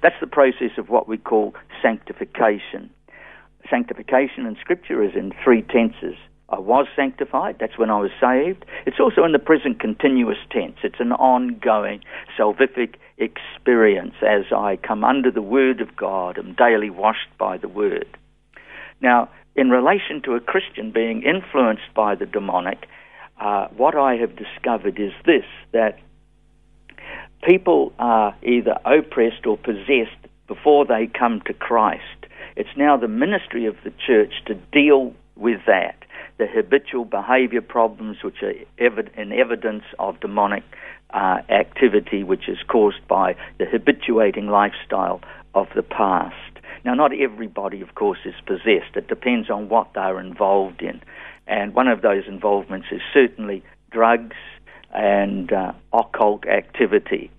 [0.02, 2.90] That's the process of what we call sanctification.
[3.70, 6.16] Sanctification in Scripture is in three tenses.
[6.50, 8.66] I was sanctified, that's when I was saved.
[8.86, 10.78] It's also in the present continuous tense.
[10.82, 12.02] It's an ongoing
[12.40, 17.68] salvific experience as I come under the Word of God, am daily washed by the
[17.68, 18.08] Word.
[19.02, 22.88] Now, in relation to a Christian being influenced by the demonic,
[23.42, 26.00] uh, what I have discovered is this that
[27.48, 32.04] people are either oppressed or possessed before they come to Christ.
[32.58, 35.96] It's now the ministry of the church to deal with that,
[36.38, 40.64] the habitual behavior problems which are in evidence of demonic
[41.12, 45.22] uh, activity, which is caused by the habituating lifestyle
[45.56, 46.36] of the past.
[46.84, 48.96] Now, not everybody, of course, is possessed.
[48.96, 51.02] It depends on what they're involved in.
[51.48, 54.36] And one of those involvements is certainly drugs,
[54.94, 57.32] and uh, occult activity.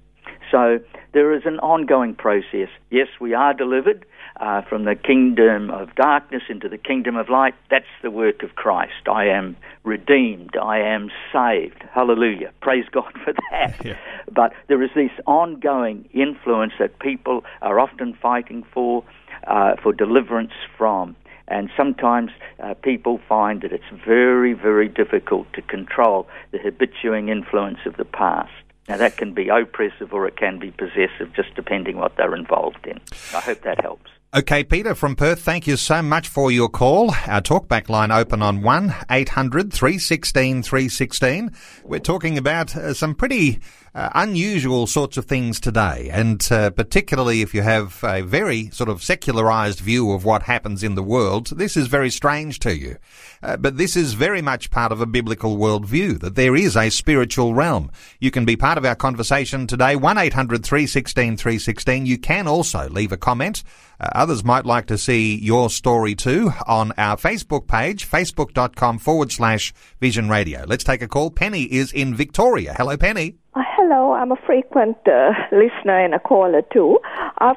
[0.50, 0.80] So
[1.12, 2.68] there is an ongoing process.
[2.90, 4.04] Yes, we are delivered
[4.40, 7.54] uh, from the kingdom of darkness into the kingdom of light.
[7.70, 9.08] That's the work of Christ.
[9.10, 10.56] I am redeemed.
[10.56, 11.82] I am saved.
[11.92, 12.52] Hallelujah.
[12.60, 13.74] Praise God for that.
[13.84, 13.96] Yeah.
[14.30, 19.04] But there is this ongoing influence that people are often fighting for,
[19.46, 21.16] uh, for deliverance from.
[21.46, 22.30] And sometimes
[22.62, 28.04] uh, people find that it's very, very difficult to control the habituating influence of the
[28.04, 28.52] past.
[28.88, 32.86] Now, that can be oppressive or it can be possessive, just depending what they're involved
[32.86, 33.00] in.
[33.34, 34.10] I hope that helps.
[34.34, 37.14] Okay, Peter from Perth, thank you so much for your call.
[37.26, 41.50] Our talkback line open on 1 800 316 316.
[41.84, 43.60] We're talking about uh, some pretty
[43.94, 48.88] uh, unusual sorts of things today, and uh, particularly if you have a very sort
[48.88, 52.96] of secularized view of what happens in the world, this is very strange to you.
[53.42, 56.90] Uh, but this is very much part of a biblical worldview, that there is a
[56.90, 57.90] spiritual realm.
[58.20, 62.06] You can be part of our conversation today, 1-800-316-316.
[62.06, 63.62] You can also leave a comment.
[64.00, 69.32] Uh, others might like to see your story too on our Facebook page, facebook.com forward
[69.32, 70.64] slash Vision Radio.
[70.66, 71.30] Let's take a call.
[71.30, 72.74] Penny is in Victoria.
[72.76, 73.36] Hello, Penny.
[73.54, 76.98] Uh, hello, I'm a frequent uh, listener and a caller too.
[77.38, 77.54] I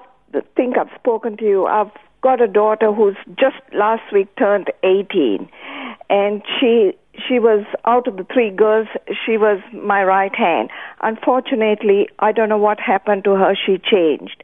[0.56, 1.66] think I've spoken to you.
[1.66, 5.50] I've got a daughter who's just last week turned 18,
[6.10, 6.94] and she
[7.28, 8.88] she was out of the three girls.
[9.26, 10.70] She was my right hand.
[11.02, 13.54] Unfortunately, I don't know what happened to her.
[13.54, 14.44] She changed.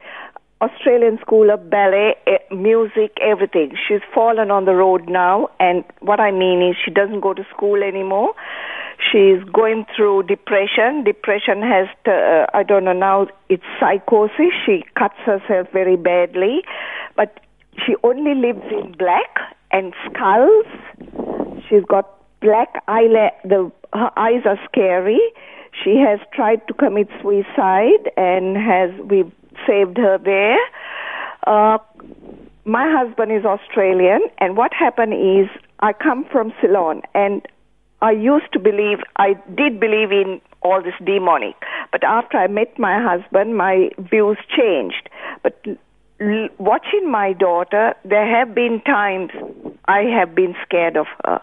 [0.59, 3.73] Australian School of Ballet, eh, music, everything.
[3.87, 7.45] She's fallen on the road now, and what I mean is she doesn't go to
[7.55, 8.33] school anymore.
[8.99, 11.03] She's going through depression.
[11.03, 14.51] Depression has, to, uh, I don't know now, it's psychosis.
[14.65, 16.63] She cuts herself very badly,
[17.15, 17.39] but
[17.85, 19.37] she only lives in black
[19.71, 20.65] and skulls.
[21.69, 22.09] She's got
[22.41, 23.31] black eyelid.
[23.43, 25.21] The her eyes are scary.
[25.83, 29.23] She has tried to commit suicide and has we
[29.67, 30.57] saved her there.
[31.45, 31.77] Uh,
[32.65, 35.47] my husband is Australian, and what happened is
[35.79, 37.47] I come from Ceylon, and
[38.01, 41.55] I used to believe, I did believe in all this demonic,
[41.91, 45.09] but after I met my husband, my views changed.
[45.41, 45.59] But
[46.19, 49.31] l- watching my daughter, there have been times
[49.85, 51.41] I have been scared of her.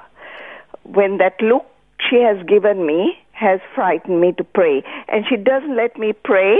[0.84, 1.66] When that look
[2.10, 6.56] she has given me has frightened me to pray, and she doesn't let me pray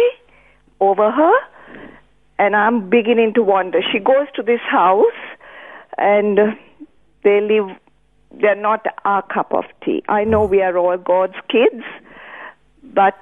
[0.80, 1.34] over her,
[2.38, 3.80] and I'm beginning to wonder.
[3.92, 5.20] She goes to this house,
[5.98, 6.38] and
[7.22, 7.76] they live.
[8.40, 10.02] They're not our cup of tea.
[10.08, 11.84] I know we are all God's kids,
[12.82, 13.16] but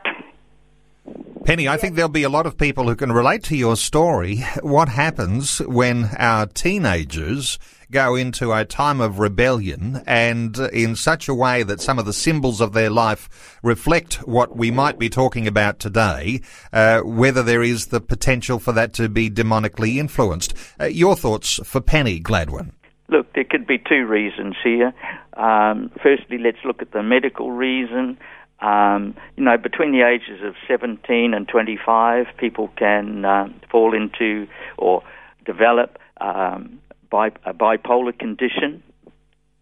[1.44, 4.44] Penny, I think there'll be a lot of people who can relate to your story.
[4.62, 7.58] What happens when our teenagers
[7.90, 12.12] go into a time of rebellion and in such a way that some of the
[12.12, 16.40] symbols of their life reflect what we might be talking about today,
[16.72, 20.54] uh, whether there is the potential for that to be demonically influenced.
[20.80, 22.72] Uh, your thoughts for Penny Gladwin?
[23.08, 24.94] Look, there could be two reasons here.
[25.34, 28.18] Um, firstly, let's look at the medical reason.
[28.60, 34.46] Um, you know, between the ages of 17 and 25, people can uh, fall into
[34.78, 35.02] or
[35.44, 36.78] develop um,
[37.10, 38.82] bi- a bipolar condition,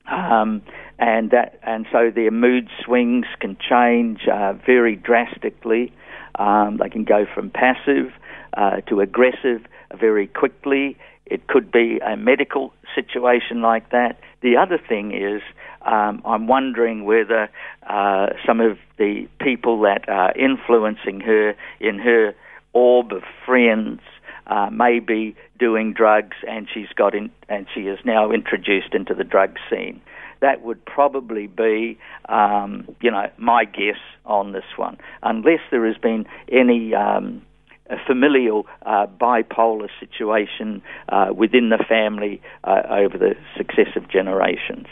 [0.06, 0.62] um,
[0.98, 5.92] and that and so their mood swings can change uh, very drastically.
[6.34, 8.12] Um, they can go from passive
[8.54, 9.62] uh, to aggressive
[9.98, 10.98] very quickly.
[11.30, 14.20] It could be a medical situation like that.
[14.42, 15.42] The other thing is
[15.82, 17.48] um, I'm wondering whether
[17.86, 22.34] uh, some of the people that are influencing her in her
[22.72, 24.00] orb of friends
[24.46, 29.14] uh, may be doing drugs, and she's got in, and she is now introduced into
[29.14, 30.00] the drug scene.
[30.40, 35.98] That would probably be, um, you know, my guess on this one, unless there has
[35.98, 37.42] been any um,
[37.90, 44.86] a familial uh, bipolar situation uh, within the family uh, over the successive generations.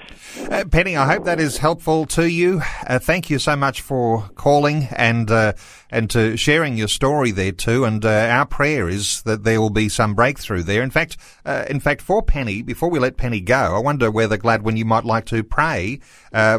[0.51, 2.61] Uh, Penny, I hope that is helpful to you.
[2.87, 5.53] Uh, thank you so much for calling and uh,
[5.91, 7.85] and to sharing your story there too.
[7.85, 10.83] And our prayer is that there will be some breakthrough there.
[10.83, 14.77] In fact, in fact, for Penny, before we let Penny go, I wonder whether Gladwin
[14.77, 16.01] you might like to pray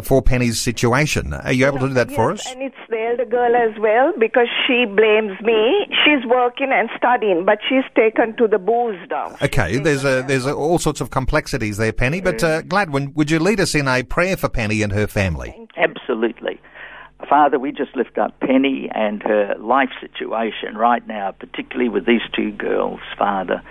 [0.01, 1.33] for Penny's situation.
[1.33, 2.51] Are you able to do that yes, for us?
[2.51, 5.87] And it's the elder girl as well because she blames me.
[6.03, 9.35] She's working and studying, but she's taken to the booze now.
[9.41, 12.21] Okay, there's a, there's a, all sorts of complexities there, Penny.
[12.21, 15.67] But uh, Gladwin, would you lead us in a prayer for Penny and her family?
[15.77, 16.59] Absolutely.
[17.27, 22.21] Father, we just lift up Penny and her life situation right now, particularly with these
[22.33, 23.61] two girls, Father.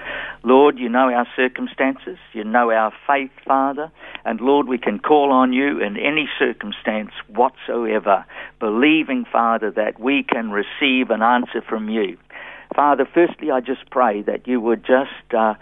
[0.45, 2.19] Lord, you know our circumstances.
[2.35, 3.91] You know our faith, Father.
[4.25, 8.27] And Lord, we can call on you in any circumstance whatsoever,
[8.61, 12.19] believing, Father, that we can receive an answer from you.
[12.77, 15.55] Father, firstly, I just pray that you would just uh,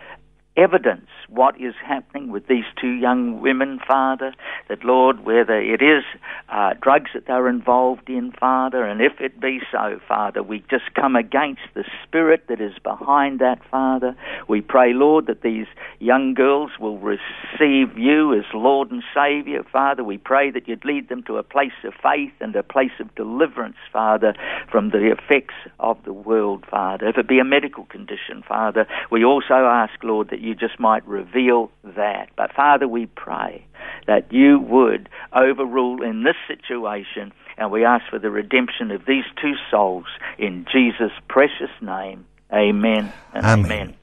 [0.57, 4.33] evidence what is happening with these two young women, Father.
[4.69, 6.05] That, Lord, whether it is
[6.49, 10.95] uh, drugs that they're involved in, Father, and if it be so, Father, we just
[10.95, 14.17] come against the spirit that is behind that, Father.
[14.49, 15.67] We pray, Lord, that these
[15.99, 20.05] young girls will receive you as Lord and Savior, Father.
[20.05, 23.15] We pray that you'd lead them to a place of faith and a place of
[23.15, 24.35] deliverance, Father,
[24.71, 27.09] from the effects of the world, Father.
[27.09, 31.07] If it be a medical condition, Father, we also ask, Lord, that you just might
[31.17, 32.29] reveal that.
[32.37, 33.65] But Father, we pray
[34.07, 39.25] that you would overrule in this situation, and we ask for the redemption of these
[39.41, 40.07] two souls
[40.39, 42.27] in Jesus' precious name.
[42.53, 43.73] Amen and amen.
[43.73, 43.95] amen.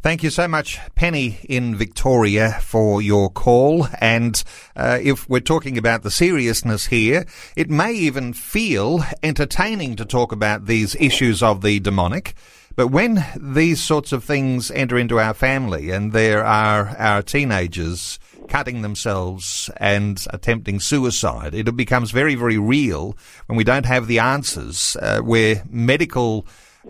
[0.00, 3.88] Thank you so much, Penny in Victoria, for your call.
[4.00, 4.42] And
[4.76, 10.32] uh, if we're talking about the seriousness here, it may even feel entertaining to talk
[10.32, 12.34] about these issues of the demonic.
[12.78, 18.20] But when these sorts of things enter into our family and there are our teenagers
[18.46, 23.16] cutting themselves and attempting suicide, it becomes very, very real
[23.46, 26.46] when we don't have the answers, uh, where medical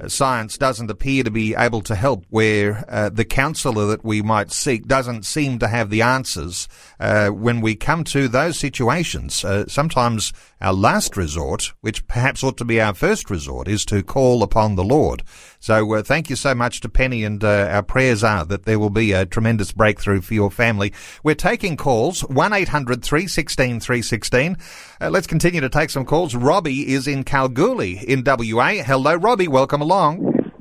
[0.06, 4.52] science doesn't appear to be able to help, where uh, the counsellor that we might
[4.52, 6.68] seek doesn't seem to have the answers.
[7.00, 12.56] Uh, when we come to those situations, uh, sometimes our last resort, which perhaps ought
[12.58, 15.22] to be our first resort, is to call upon the Lord.
[15.60, 18.78] So uh, thank you so much to Penny, and uh, our prayers are that there
[18.78, 20.92] will be a tremendous breakthrough for your family.
[21.22, 23.98] We're taking calls, 1-800-316-316.
[23.98, 24.56] 316.
[25.00, 26.34] Uh, let's continue to take some calls.
[26.34, 28.82] Robbie is in Kalgoorlie in WA.
[28.84, 29.48] Hello, Robbie.
[29.48, 30.52] Welcome along.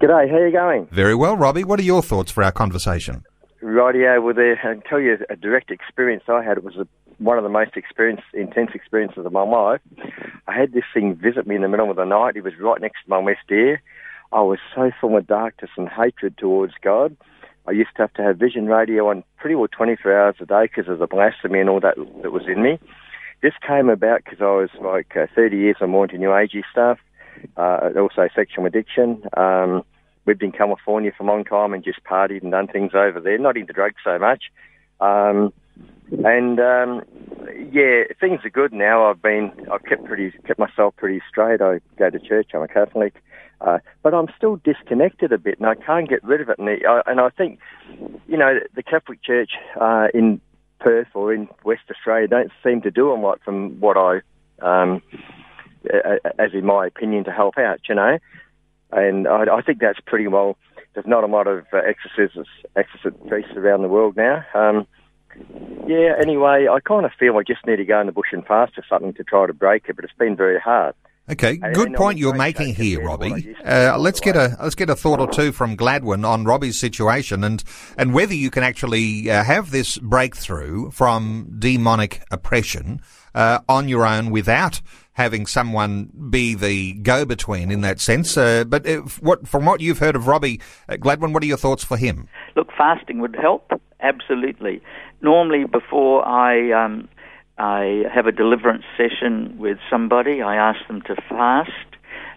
[0.00, 0.28] G'day.
[0.28, 0.88] How are you going?
[0.90, 1.64] Very well, Robbie.
[1.64, 3.22] What are your thoughts for our conversation?
[3.60, 6.58] Radio, well, there, I'll tell you a direct experience I had.
[6.58, 6.86] It was a,
[7.18, 9.80] one of the most experience, intense experiences of my life.
[10.48, 12.36] I had this thing visit me in the middle of the night.
[12.36, 13.80] It was right next to my west ear.
[14.32, 17.16] I was so full of darkness and hatred towards God.
[17.66, 20.64] I used to have to have vision radio on pretty well 24 hours a day
[20.64, 22.78] because of the blasphemy and all that that was in me.
[23.42, 26.62] This came about because I was like uh, 30 years or more into New Agey
[26.70, 26.98] stuff,
[27.56, 29.22] uh, also sexual addiction.
[29.36, 29.84] Um,
[30.26, 33.38] lived in California for a long time and just partied and done things over there.
[33.38, 34.44] Not into drugs so much.
[35.00, 35.52] Um,
[36.24, 37.02] and um,
[37.72, 39.10] yeah, things are good now.
[39.10, 41.60] I've been, I've kept pretty, kept myself pretty straight.
[41.60, 42.50] I go to church.
[42.54, 43.14] I'm a Catholic,
[43.64, 46.58] uh, but I'm still disconnected a bit, and I can't get rid of it.
[46.58, 47.60] And, I, and I think,
[48.26, 50.40] you know, the Catholic Church uh, in
[50.80, 54.20] Perth or in West Australia don't seem to do a lot from what I,
[54.60, 55.02] um,
[56.38, 57.80] as in my opinion, to help out.
[57.88, 58.18] You know,
[58.90, 60.56] and I, I think that's pretty well.
[60.94, 64.44] There's not a lot of uh, exorcists, exorcist priests around the world now.
[64.54, 64.86] Um,
[65.86, 66.14] yeah.
[66.20, 68.76] Anyway, I kind of feel I just need to go in the bush and fast
[68.76, 70.94] or something to try to break it, but it's been very hard.
[71.30, 73.54] Okay, good point you're making here, Robbie.
[73.64, 77.44] Uh, let's get a let's get a thought or two from Gladwin on Robbie's situation
[77.44, 77.62] and
[77.96, 83.00] and whether you can actually uh, have this breakthrough from demonic oppression
[83.36, 84.80] uh, on your own without
[85.12, 88.36] having someone be the go-between in that sense.
[88.36, 90.58] Uh, but if, what, from what you've heard of Robbie
[90.88, 92.28] uh, Gladwin, what are your thoughts for him?
[92.56, 93.70] Look, fasting would help
[94.02, 94.82] absolutely.
[95.20, 97.08] Normally, before I um,
[97.58, 101.92] I have a deliverance session with somebody, I ask them to fast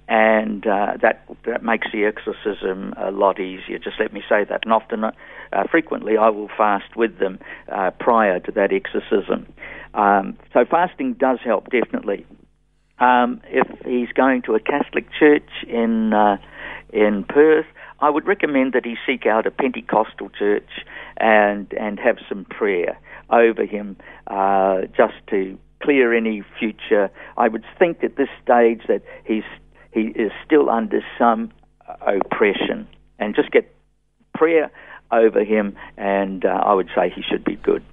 [0.08, 3.80] and uh, that that makes the exorcism a lot easier.
[3.80, 5.12] Just let me say that, and often, uh,
[5.70, 7.40] frequently, I will fast with them
[7.72, 9.48] uh, prior to that exorcism.
[9.94, 12.26] Um, so fasting does help definitely.
[13.00, 16.38] Um, if he's going to a Catholic church in uh,
[16.94, 17.66] in Perth,
[18.00, 20.70] I would recommend that he seek out a Pentecostal church
[21.18, 22.98] and and have some prayer
[23.30, 23.98] over him,
[24.28, 27.10] uh, just to clear any future.
[27.38, 29.44] I would think at this stage that he's
[29.92, 31.52] he is still under some
[32.02, 32.88] oppression,
[33.20, 33.74] and just get
[34.34, 34.70] prayer
[35.16, 37.84] over him, and uh, I would say he should be good.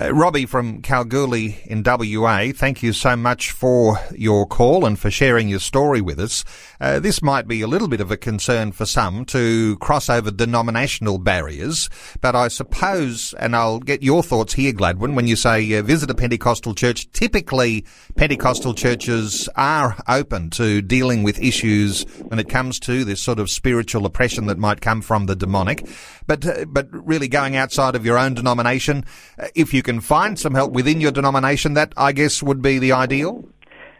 [0.00, 5.10] Uh, Robbie from Kalgoorlie in WA, thank you so much for your call and for
[5.10, 6.44] sharing your story with us.
[6.80, 10.30] Uh, this might be a little bit of a concern for some to cross over
[10.30, 11.88] denominational barriers,
[12.20, 16.10] but I suppose, and I'll get your thoughts here, Gladwin, when you say uh, visit
[16.10, 17.84] a Pentecostal church, typically
[18.16, 23.50] Pentecostal churches are open to dealing with issues when it comes to this sort of
[23.50, 25.86] spiritual oppression that might come from the demonic.
[26.26, 29.04] But, uh, but really going outside of your own denomination,
[29.38, 32.78] uh, if you can find some help within your denomination, that I guess would be
[32.78, 33.44] the ideal?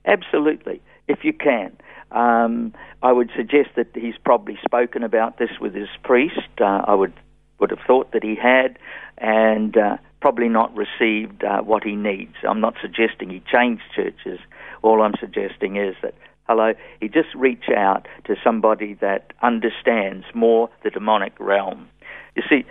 [0.05, 1.77] Absolutely, if you can.
[2.11, 6.61] Um, I would suggest that he's probably spoken about this with his priest.
[6.61, 7.13] Uh, I would
[7.59, 8.77] would have thought that he had,
[9.19, 12.35] and uh, probably not received uh, what he needs.
[12.49, 14.41] I'm not suggesting he changed churches.
[14.83, 16.15] All I'm suggesting is that
[16.49, 21.89] Hello, he just reach out to somebody that understands more the demonic realm.
[22.37, 22.65] You see,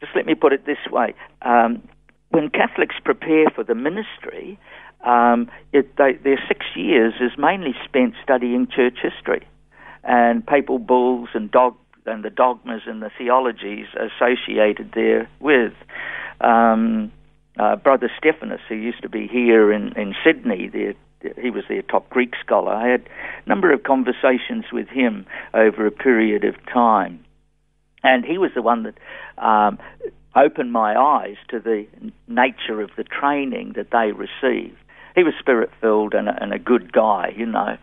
[0.00, 1.82] just let me put it this way: um,
[2.30, 4.58] when Catholics prepare for the ministry,
[5.04, 9.46] um, it, they, their six years is mainly spent studying church history
[10.04, 15.74] and papal bulls and dog and the dogmas and the theologies associated therewith.
[16.40, 17.12] Um,
[17.58, 20.70] uh, Brother Stephanus, who used to be here in, in Sydney,
[21.36, 22.72] he was their top Greek scholar.
[22.72, 23.02] I had
[23.44, 27.24] a number of conversations with him over a period of time.
[28.02, 28.94] And he was the one that
[29.44, 29.78] um,
[30.34, 31.86] opened my eyes to the
[32.28, 34.76] nature of the training that they received.
[35.14, 37.76] He was spirit filled and, and, a good guy, you know.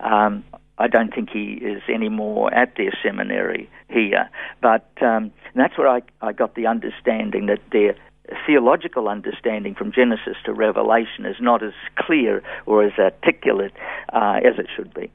[0.00, 0.44] Um,
[0.78, 4.28] I don't think he is anymore at their seminary here,
[4.60, 7.94] but um, that's where I, I got the understanding that their
[8.46, 13.72] theological understanding from Genesis to Revelation is not as clear or as articulate
[14.12, 15.10] uh, as it should be.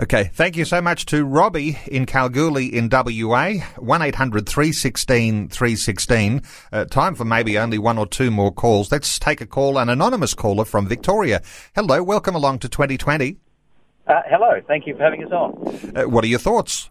[0.00, 6.42] Okay, thank you so much to Robbie in Kalgoorlie in WA, 1800 316 316.
[6.72, 8.92] Uh, time for maybe only one or two more calls.
[8.92, 11.40] Let's take a call, an anonymous caller from Victoria.
[11.74, 13.36] Hello, welcome along to 2020.
[14.06, 15.96] Uh, hello, thank you for having us on.
[15.96, 16.90] Uh, what are your thoughts?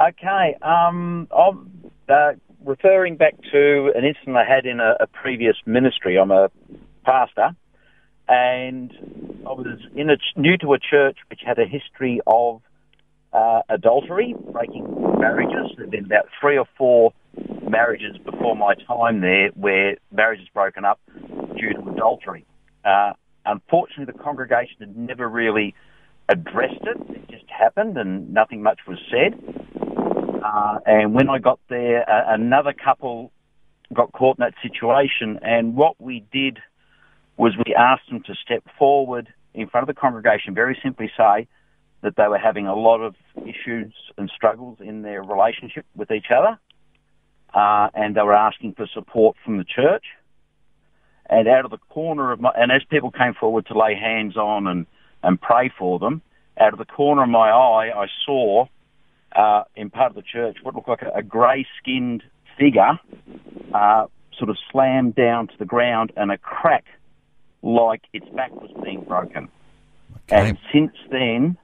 [0.00, 2.32] Okay, um, I'm uh,
[2.64, 6.16] referring back to an incident I had in a, a, previous ministry.
[6.18, 6.50] I'm a
[7.04, 7.50] pastor,
[8.28, 8.92] and
[9.46, 12.62] I was in a, new to a church which had a history of
[13.32, 14.86] uh, adultery, breaking
[15.18, 15.72] marriages.
[15.76, 17.12] There'd been about three or four
[17.68, 21.00] marriages before my time there where marriages broken up
[21.56, 22.46] due to adultery.
[22.84, 23.12] Uh,
[23.44, 25.74] unfortunately, the congregation had never really
[26.28, 26.96] addressed it.
[27.10, 29.63] It just happened and nothing much was said.
[30.44, 33.32] Uh, and when I got there, uh, another couple
[33.94, 35.38] got caught in that situation.
[35.42, 36.58] And what we did
[37.38, 41.48] was we asked them to step forward in front of the congregation, very simply say
[42.02, 46.26] that they were having a lot of issues and struggles in their relationship with each
[46.30, 46.58] other.
[47.54, 50.04] Uh, and they were asking for support from the church.
[51.30, 54.36] And out of the corner of my, and as people came forward to lay hands
[54.36, 54.86] on and
[55.22, 56.20] and pray for them.
[56.60, 58.66] Out of the corner of my eye, I saw
[59.34, 62.22] uh, in part of the church what looked like a, a grey-skinned
[62.58, 62.98] figure
[63.74, 64.06] uh,
[64.38, 66.84] sort of slammed down to the ground and a crack
[67.62, 69.48] like its back was being broken.
[70.30, 70.48] Okay.
[70.48, 71.56] And since then,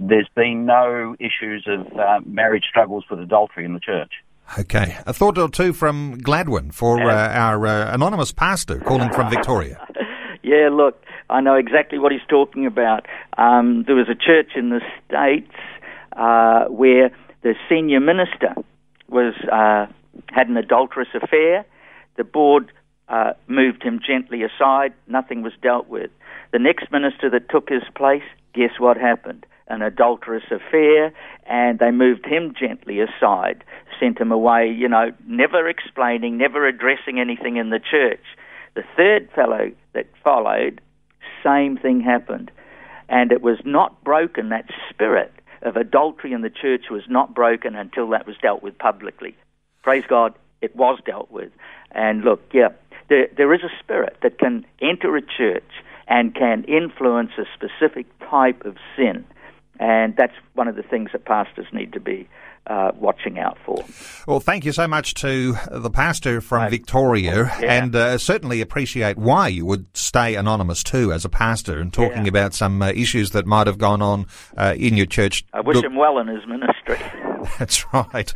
[0.00, 4.12] there's been no issues of uh, marriage struggles with adultery in the church.
[4.58, 4.96] Okay.
[5.06, 9.86] A thought or two from Gladwin for uh, our uh, anonymous pastor calling from Victoria.
[10.42, 13.06] yeah, look, I know exactly what he's talking about.
[13.38, 15.50] Um, there was a church in the States
[16.16, 17.10] uh, where
[17.42, 18.54] the senior minister
[19.08, 19.86] was uh,
[20.28, 21.64] had an adulterous affair.
[22.16, 22.72] The board
[23.08, 24.94] uh, moved him gently aside.
[25.06, 26.10] Nothing was dealt with.
[26.52, 28.22] The next minister that took his place,
[28.54, 29.46] guess what happened?
[29.68, 31.12] An adulterous affair,
[31.46, 33.64] and they moved him gently aside,
[33.98, 38.20] sent him away, you know, never explaining, never addressing anything in the church.
[38.74, 40.80] The third fellow that followed
[41.42, 42.50] same thing happened.
[43.08, 45.32] And it was not broken, that spirit
[45.64, 49.34] of adultery in the church was not broken until that was dealt with publicly.
[49.82, 51.50] Praise God, it was dealt with.
[51.92, 52.68] And look, yeah,
[53.08, 55.70] there, there is a spirit that can enter a church
[56.06, 59.24] and can influence a specific type of sin.
[59.80, 62.28] And that's one of the things that pastors need to be
[62.66, 63.84] uh, watching out for.
[64.26, 66.64] Well, thank you so much to the pastor from.
[66.70, 67.82] Victoria, yeah.
[67.82, 72.22] and uh, certainly appreciate why you would stay anonymous too as a pastor and talking
[72.24, 72.28] yeah.
[72.28, 75.44] about some uh, issues that might have gone on uh, in your church.
[75.52, 76.98] I wish Look, him well in his ministry.
[77.58, 78.32] That's right,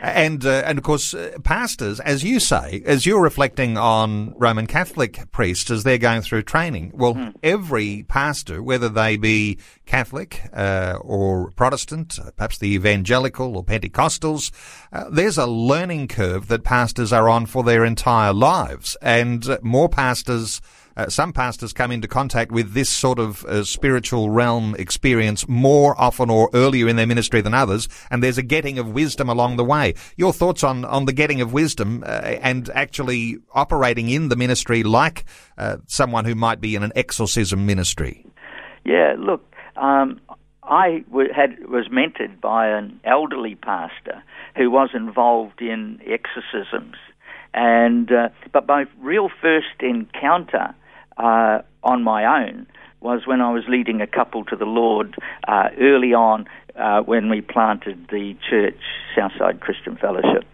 [0.00, 4.66] and uh, and of course, uh, pastors, as you say, as you're reflecting on Roman
[4.66, 6.92] Catholic priests as they're going through training.
[6.94, 7.34] Well, mm.
[7.42, 14.50] every pastor, whether they be Catholic or Protestant, perhaps the evangelical or Pentecostals,
[14.92, 18.96] uh, there's a learning curve that pastors are on for their entire lives.
[19.02, 20.60] And uh, more pastors,
[20.98, 25.98] uh, some pastors come into contact with this sort of uh, spiritual realm experience more
[25.98, 29.56] often or earlier in their ministry than others, and there's a getting of wisdom along
[29.56, 29.94] the way.
[30.16, 32.08] Your thoughts on, on the getting of wisdom uh,
[32.42, 35.24] and actually operating in the ministry like
[35.56, 38.26] uh, someone who might be in an exorcism ministry?
[38.84, 39.44] Yeah, look,
[39.76, 40.20] um,
[40.64, 44.22] I had was mentored by an elderly pastor
[44.56, 46.96] who was involved in exorcisms,
[47.54, 50.74] and uh, but my real first encounter
[51.18, 52.66] uh, on my own
[53.00, 55.16] was when I was leading a couple to the Lord
[55.46, 56.46] uh, early on
[56.76, 58.80] uh, when we planted the church,
[59.16, 60.44] Southside Christian Fellowship,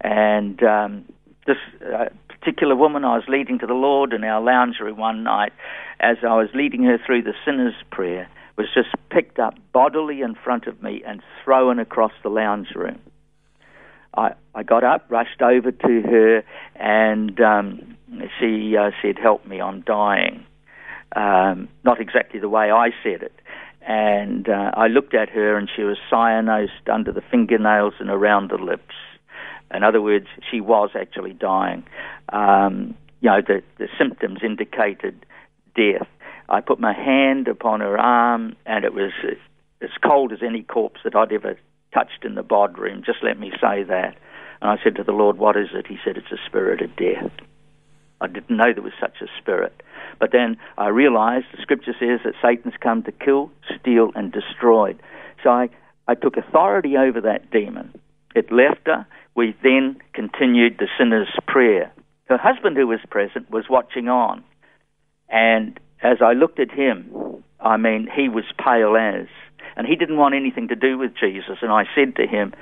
[0.00, 1.04] and um,
[1.46, 5.22] this uh, particular woman I was leading to the Lord in our lounge room one
[5.22, 5.52] night,
[6.00, 10.34] as I was leading her through the sinner's prayer was just picked up bodily in
[10.34, 12.98] front of me and thrown across the lounge room.
[14.14, 16.44] I, I got up, rushed over to her,
[16.76, 17.96] and um,
[18.38, 20.44] she uh, said, Help me, I'm dying.
[21.14, 23.34] Um, not exactly the way I said it.
[23.86, 28.50] And uh, I looked at her, and she was cyanosed under the fingernails and around
[28.50, 28.94] the lips.
[29.74, 31.84] In other words, she was actually dying.
[32.32, 35.24] Um, you know, the, the symptoms indicated
[35.74, 36.06] death.
[36.48, 39.12] I put my hand upon her arm, and it was
[39.80, 41.56] as cold as any corpse that I'd ever
[41.94, 43.02] touched in the bod room.
[43.04, 44.16] Just let me say that.
[44.60, 45.86] And I said to the Lord, What is it?
[45.86, 47.30] He said, It's a spirit of death.
[48.22, 49.82] I didn't know there was such a spirit.
[50.20, 54.94] But then I realized the scripture says that Satan's come to kill, steal, and destroy.
[55.42, 55.68] So I,
[56.06, 57.92] I took authority over that demon.
[58.34, 59.06] It left her.
[59.34, 61.92] We then continued the sinner's prayer.
[62.26, 64.44] Her husband, who was present, was watching on.
[65.28, 69.26] And as I looked at him, I mean, he was pale as.
[69.76, 71.58] And he didn't want anything to do with Jesus.
[71.62, 72.52] And I said to him,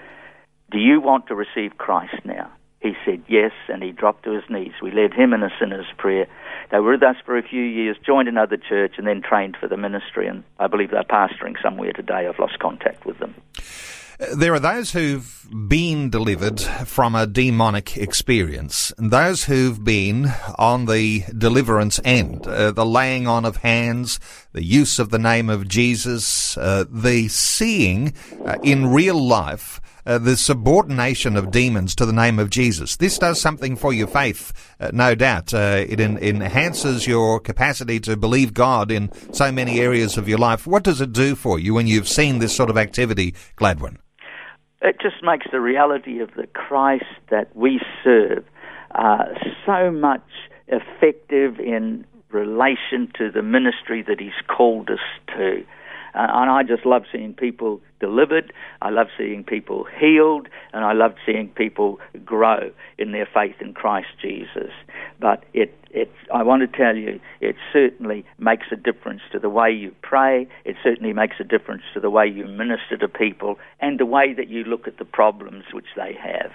[0.71, 2.51] Do you want to receive Christ now?
[2.81, 4.72] He said yes, and he dropped to his knees.
[4.83, 6.26] We led him in a sinner's prayer.
[6.70, 9.68] They were with us for a few years, joined another church, and then trained for
[9.68, 10.26] the ministry.
[10.26, 12.26] And I believe they're pastoring somewhere today.
[12.26, 13.35] I've lost contact with them.
[14.35, 20.85] There are those who've been delivered from a demonic experience, and those who've been on
[20.85, 24.20] the deliverance end, uh, the laying on of hands,
[24.53, 28.12] the use of the name of Jesus, uh, the seeing
[28.45, 29.81] uh, in real life
[30.11, 32.97] uh, the subordination of demons to the name of Jesus.
[32.97, 35.55] This does something for your faith, uh, no doubt.
[35.55, 40.39] Uh, it en- enhances your capacity to believe God in so many areas of your
[40.39, 40.67] life.
[40.67, 43.99] What does it do for you when you've seen this sort of activity, Gladwin?
[44.83, 48.45] it just makes the reality of the Christ that we serve
[48.95, 49.25] uh,
[49.67, 50.27] so much
[50.69, 54.99] effective in relation to the ministry that He's called us
[55.37, 55.65] to.
[56.15, 58.53] Uh, and I just love seeing people delivered.
[58.83, 63.75] I love seeing people healed, and I love seeing people grow in their faith in
[63.75, 64.73] Christ Jesus.
[65.21, 69.51] But it, it, I want to tell you, it certainly makes a difference to the
[69.51, 70.49] way you pray.
[70.65, 74.33] It certainly makes a difference to the way you minister to people and the way
[74.33, 76.53] that you look at the problems which they have.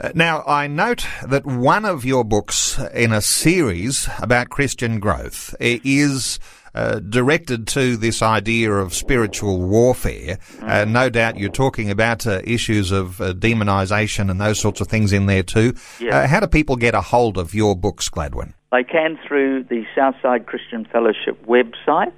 [0.00, 5.54] Uh, now, I note that one of your books in a series about Christian growth
[5.60, 6.38] is
[6.74, 10.38] uh, directed to this idea of spiritual warfare.
[10.60, 14.88] Uh, no doubt you're talking about uh, issues of uh, demonization and those sorts of
[14.88, 15.74] things in there too.
[16.00, 16.18] Yeah.
[16.18, 18.54] Uh, how do people get a hold of your books, Gladwin?
[18.70, 22.12] They can through the Southside Christian Fellowship website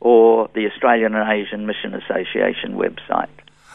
[0.00, 3.28] or the Australian and Asian Mission Association website.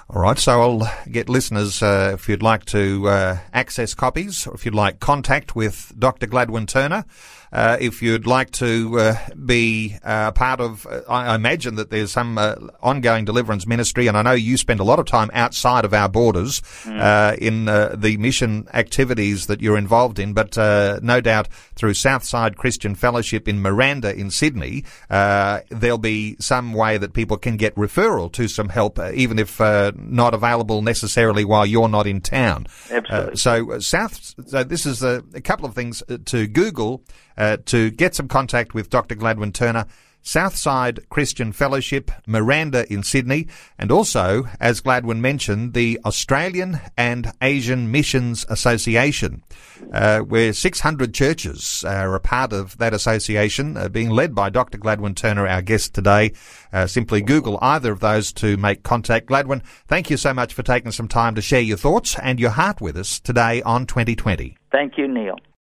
[0.09, 4.53] All right, so I'll get listeners, uh, if you'd like to uh, access copies, or
[4.53, 6.27] if you'd like contact with Dr.
[6.27, 7.05] Gladwin Turner,
[7.53, 12.11] uh, if you'd like to uh, be uh, part of, uh, I imagine that there's
[12.11, 12.37] some
[12.81, 16.09] ongoing deliverance ministry, and I know you spend a lot of time outside of our
[16.09, 17.37] borders Mm.
[17.37, 20.57] in the mission activities that you're involved in, but
[21.03, 27.13] no doubt through Southside Christian Fellowship in Miranda in Sydney, there'll be some way that
[27.13, 32.07] people can get referral to some help, even if not available necessarily while you're not
[32.07, 32.65] in town.
[32.89, 33.35] Absolutely.
[33.35, 37.03] so uh, South, so this is a, a couple of things uh, to Google
[37.37, 39.15] uh, to get some contact with Dr.
[39.15, 39.85] Gladwin Turner.
[40.23, 47.91] Southside Christian Fellowship, Miranda in Sydney, and also, as Gladwin mentioned, the Australian and Asian
[47.91, 49.43] Missions Association,
[49.91, 54.77] uh, where 600 churches are a part of that association, uh, being led by Dr.
[54.77, 56.31] Gladwin Turner, our guest today.
[56.71, 59.27] Uh, simply Google either of those to make contact.
[59.27, 62.51] Gladwin, thank you so much for taking some time to share your thoughts and your
[62.51, 64.57] heart with us today on 2020.
[64.71, 65.37] Thank you, Neil.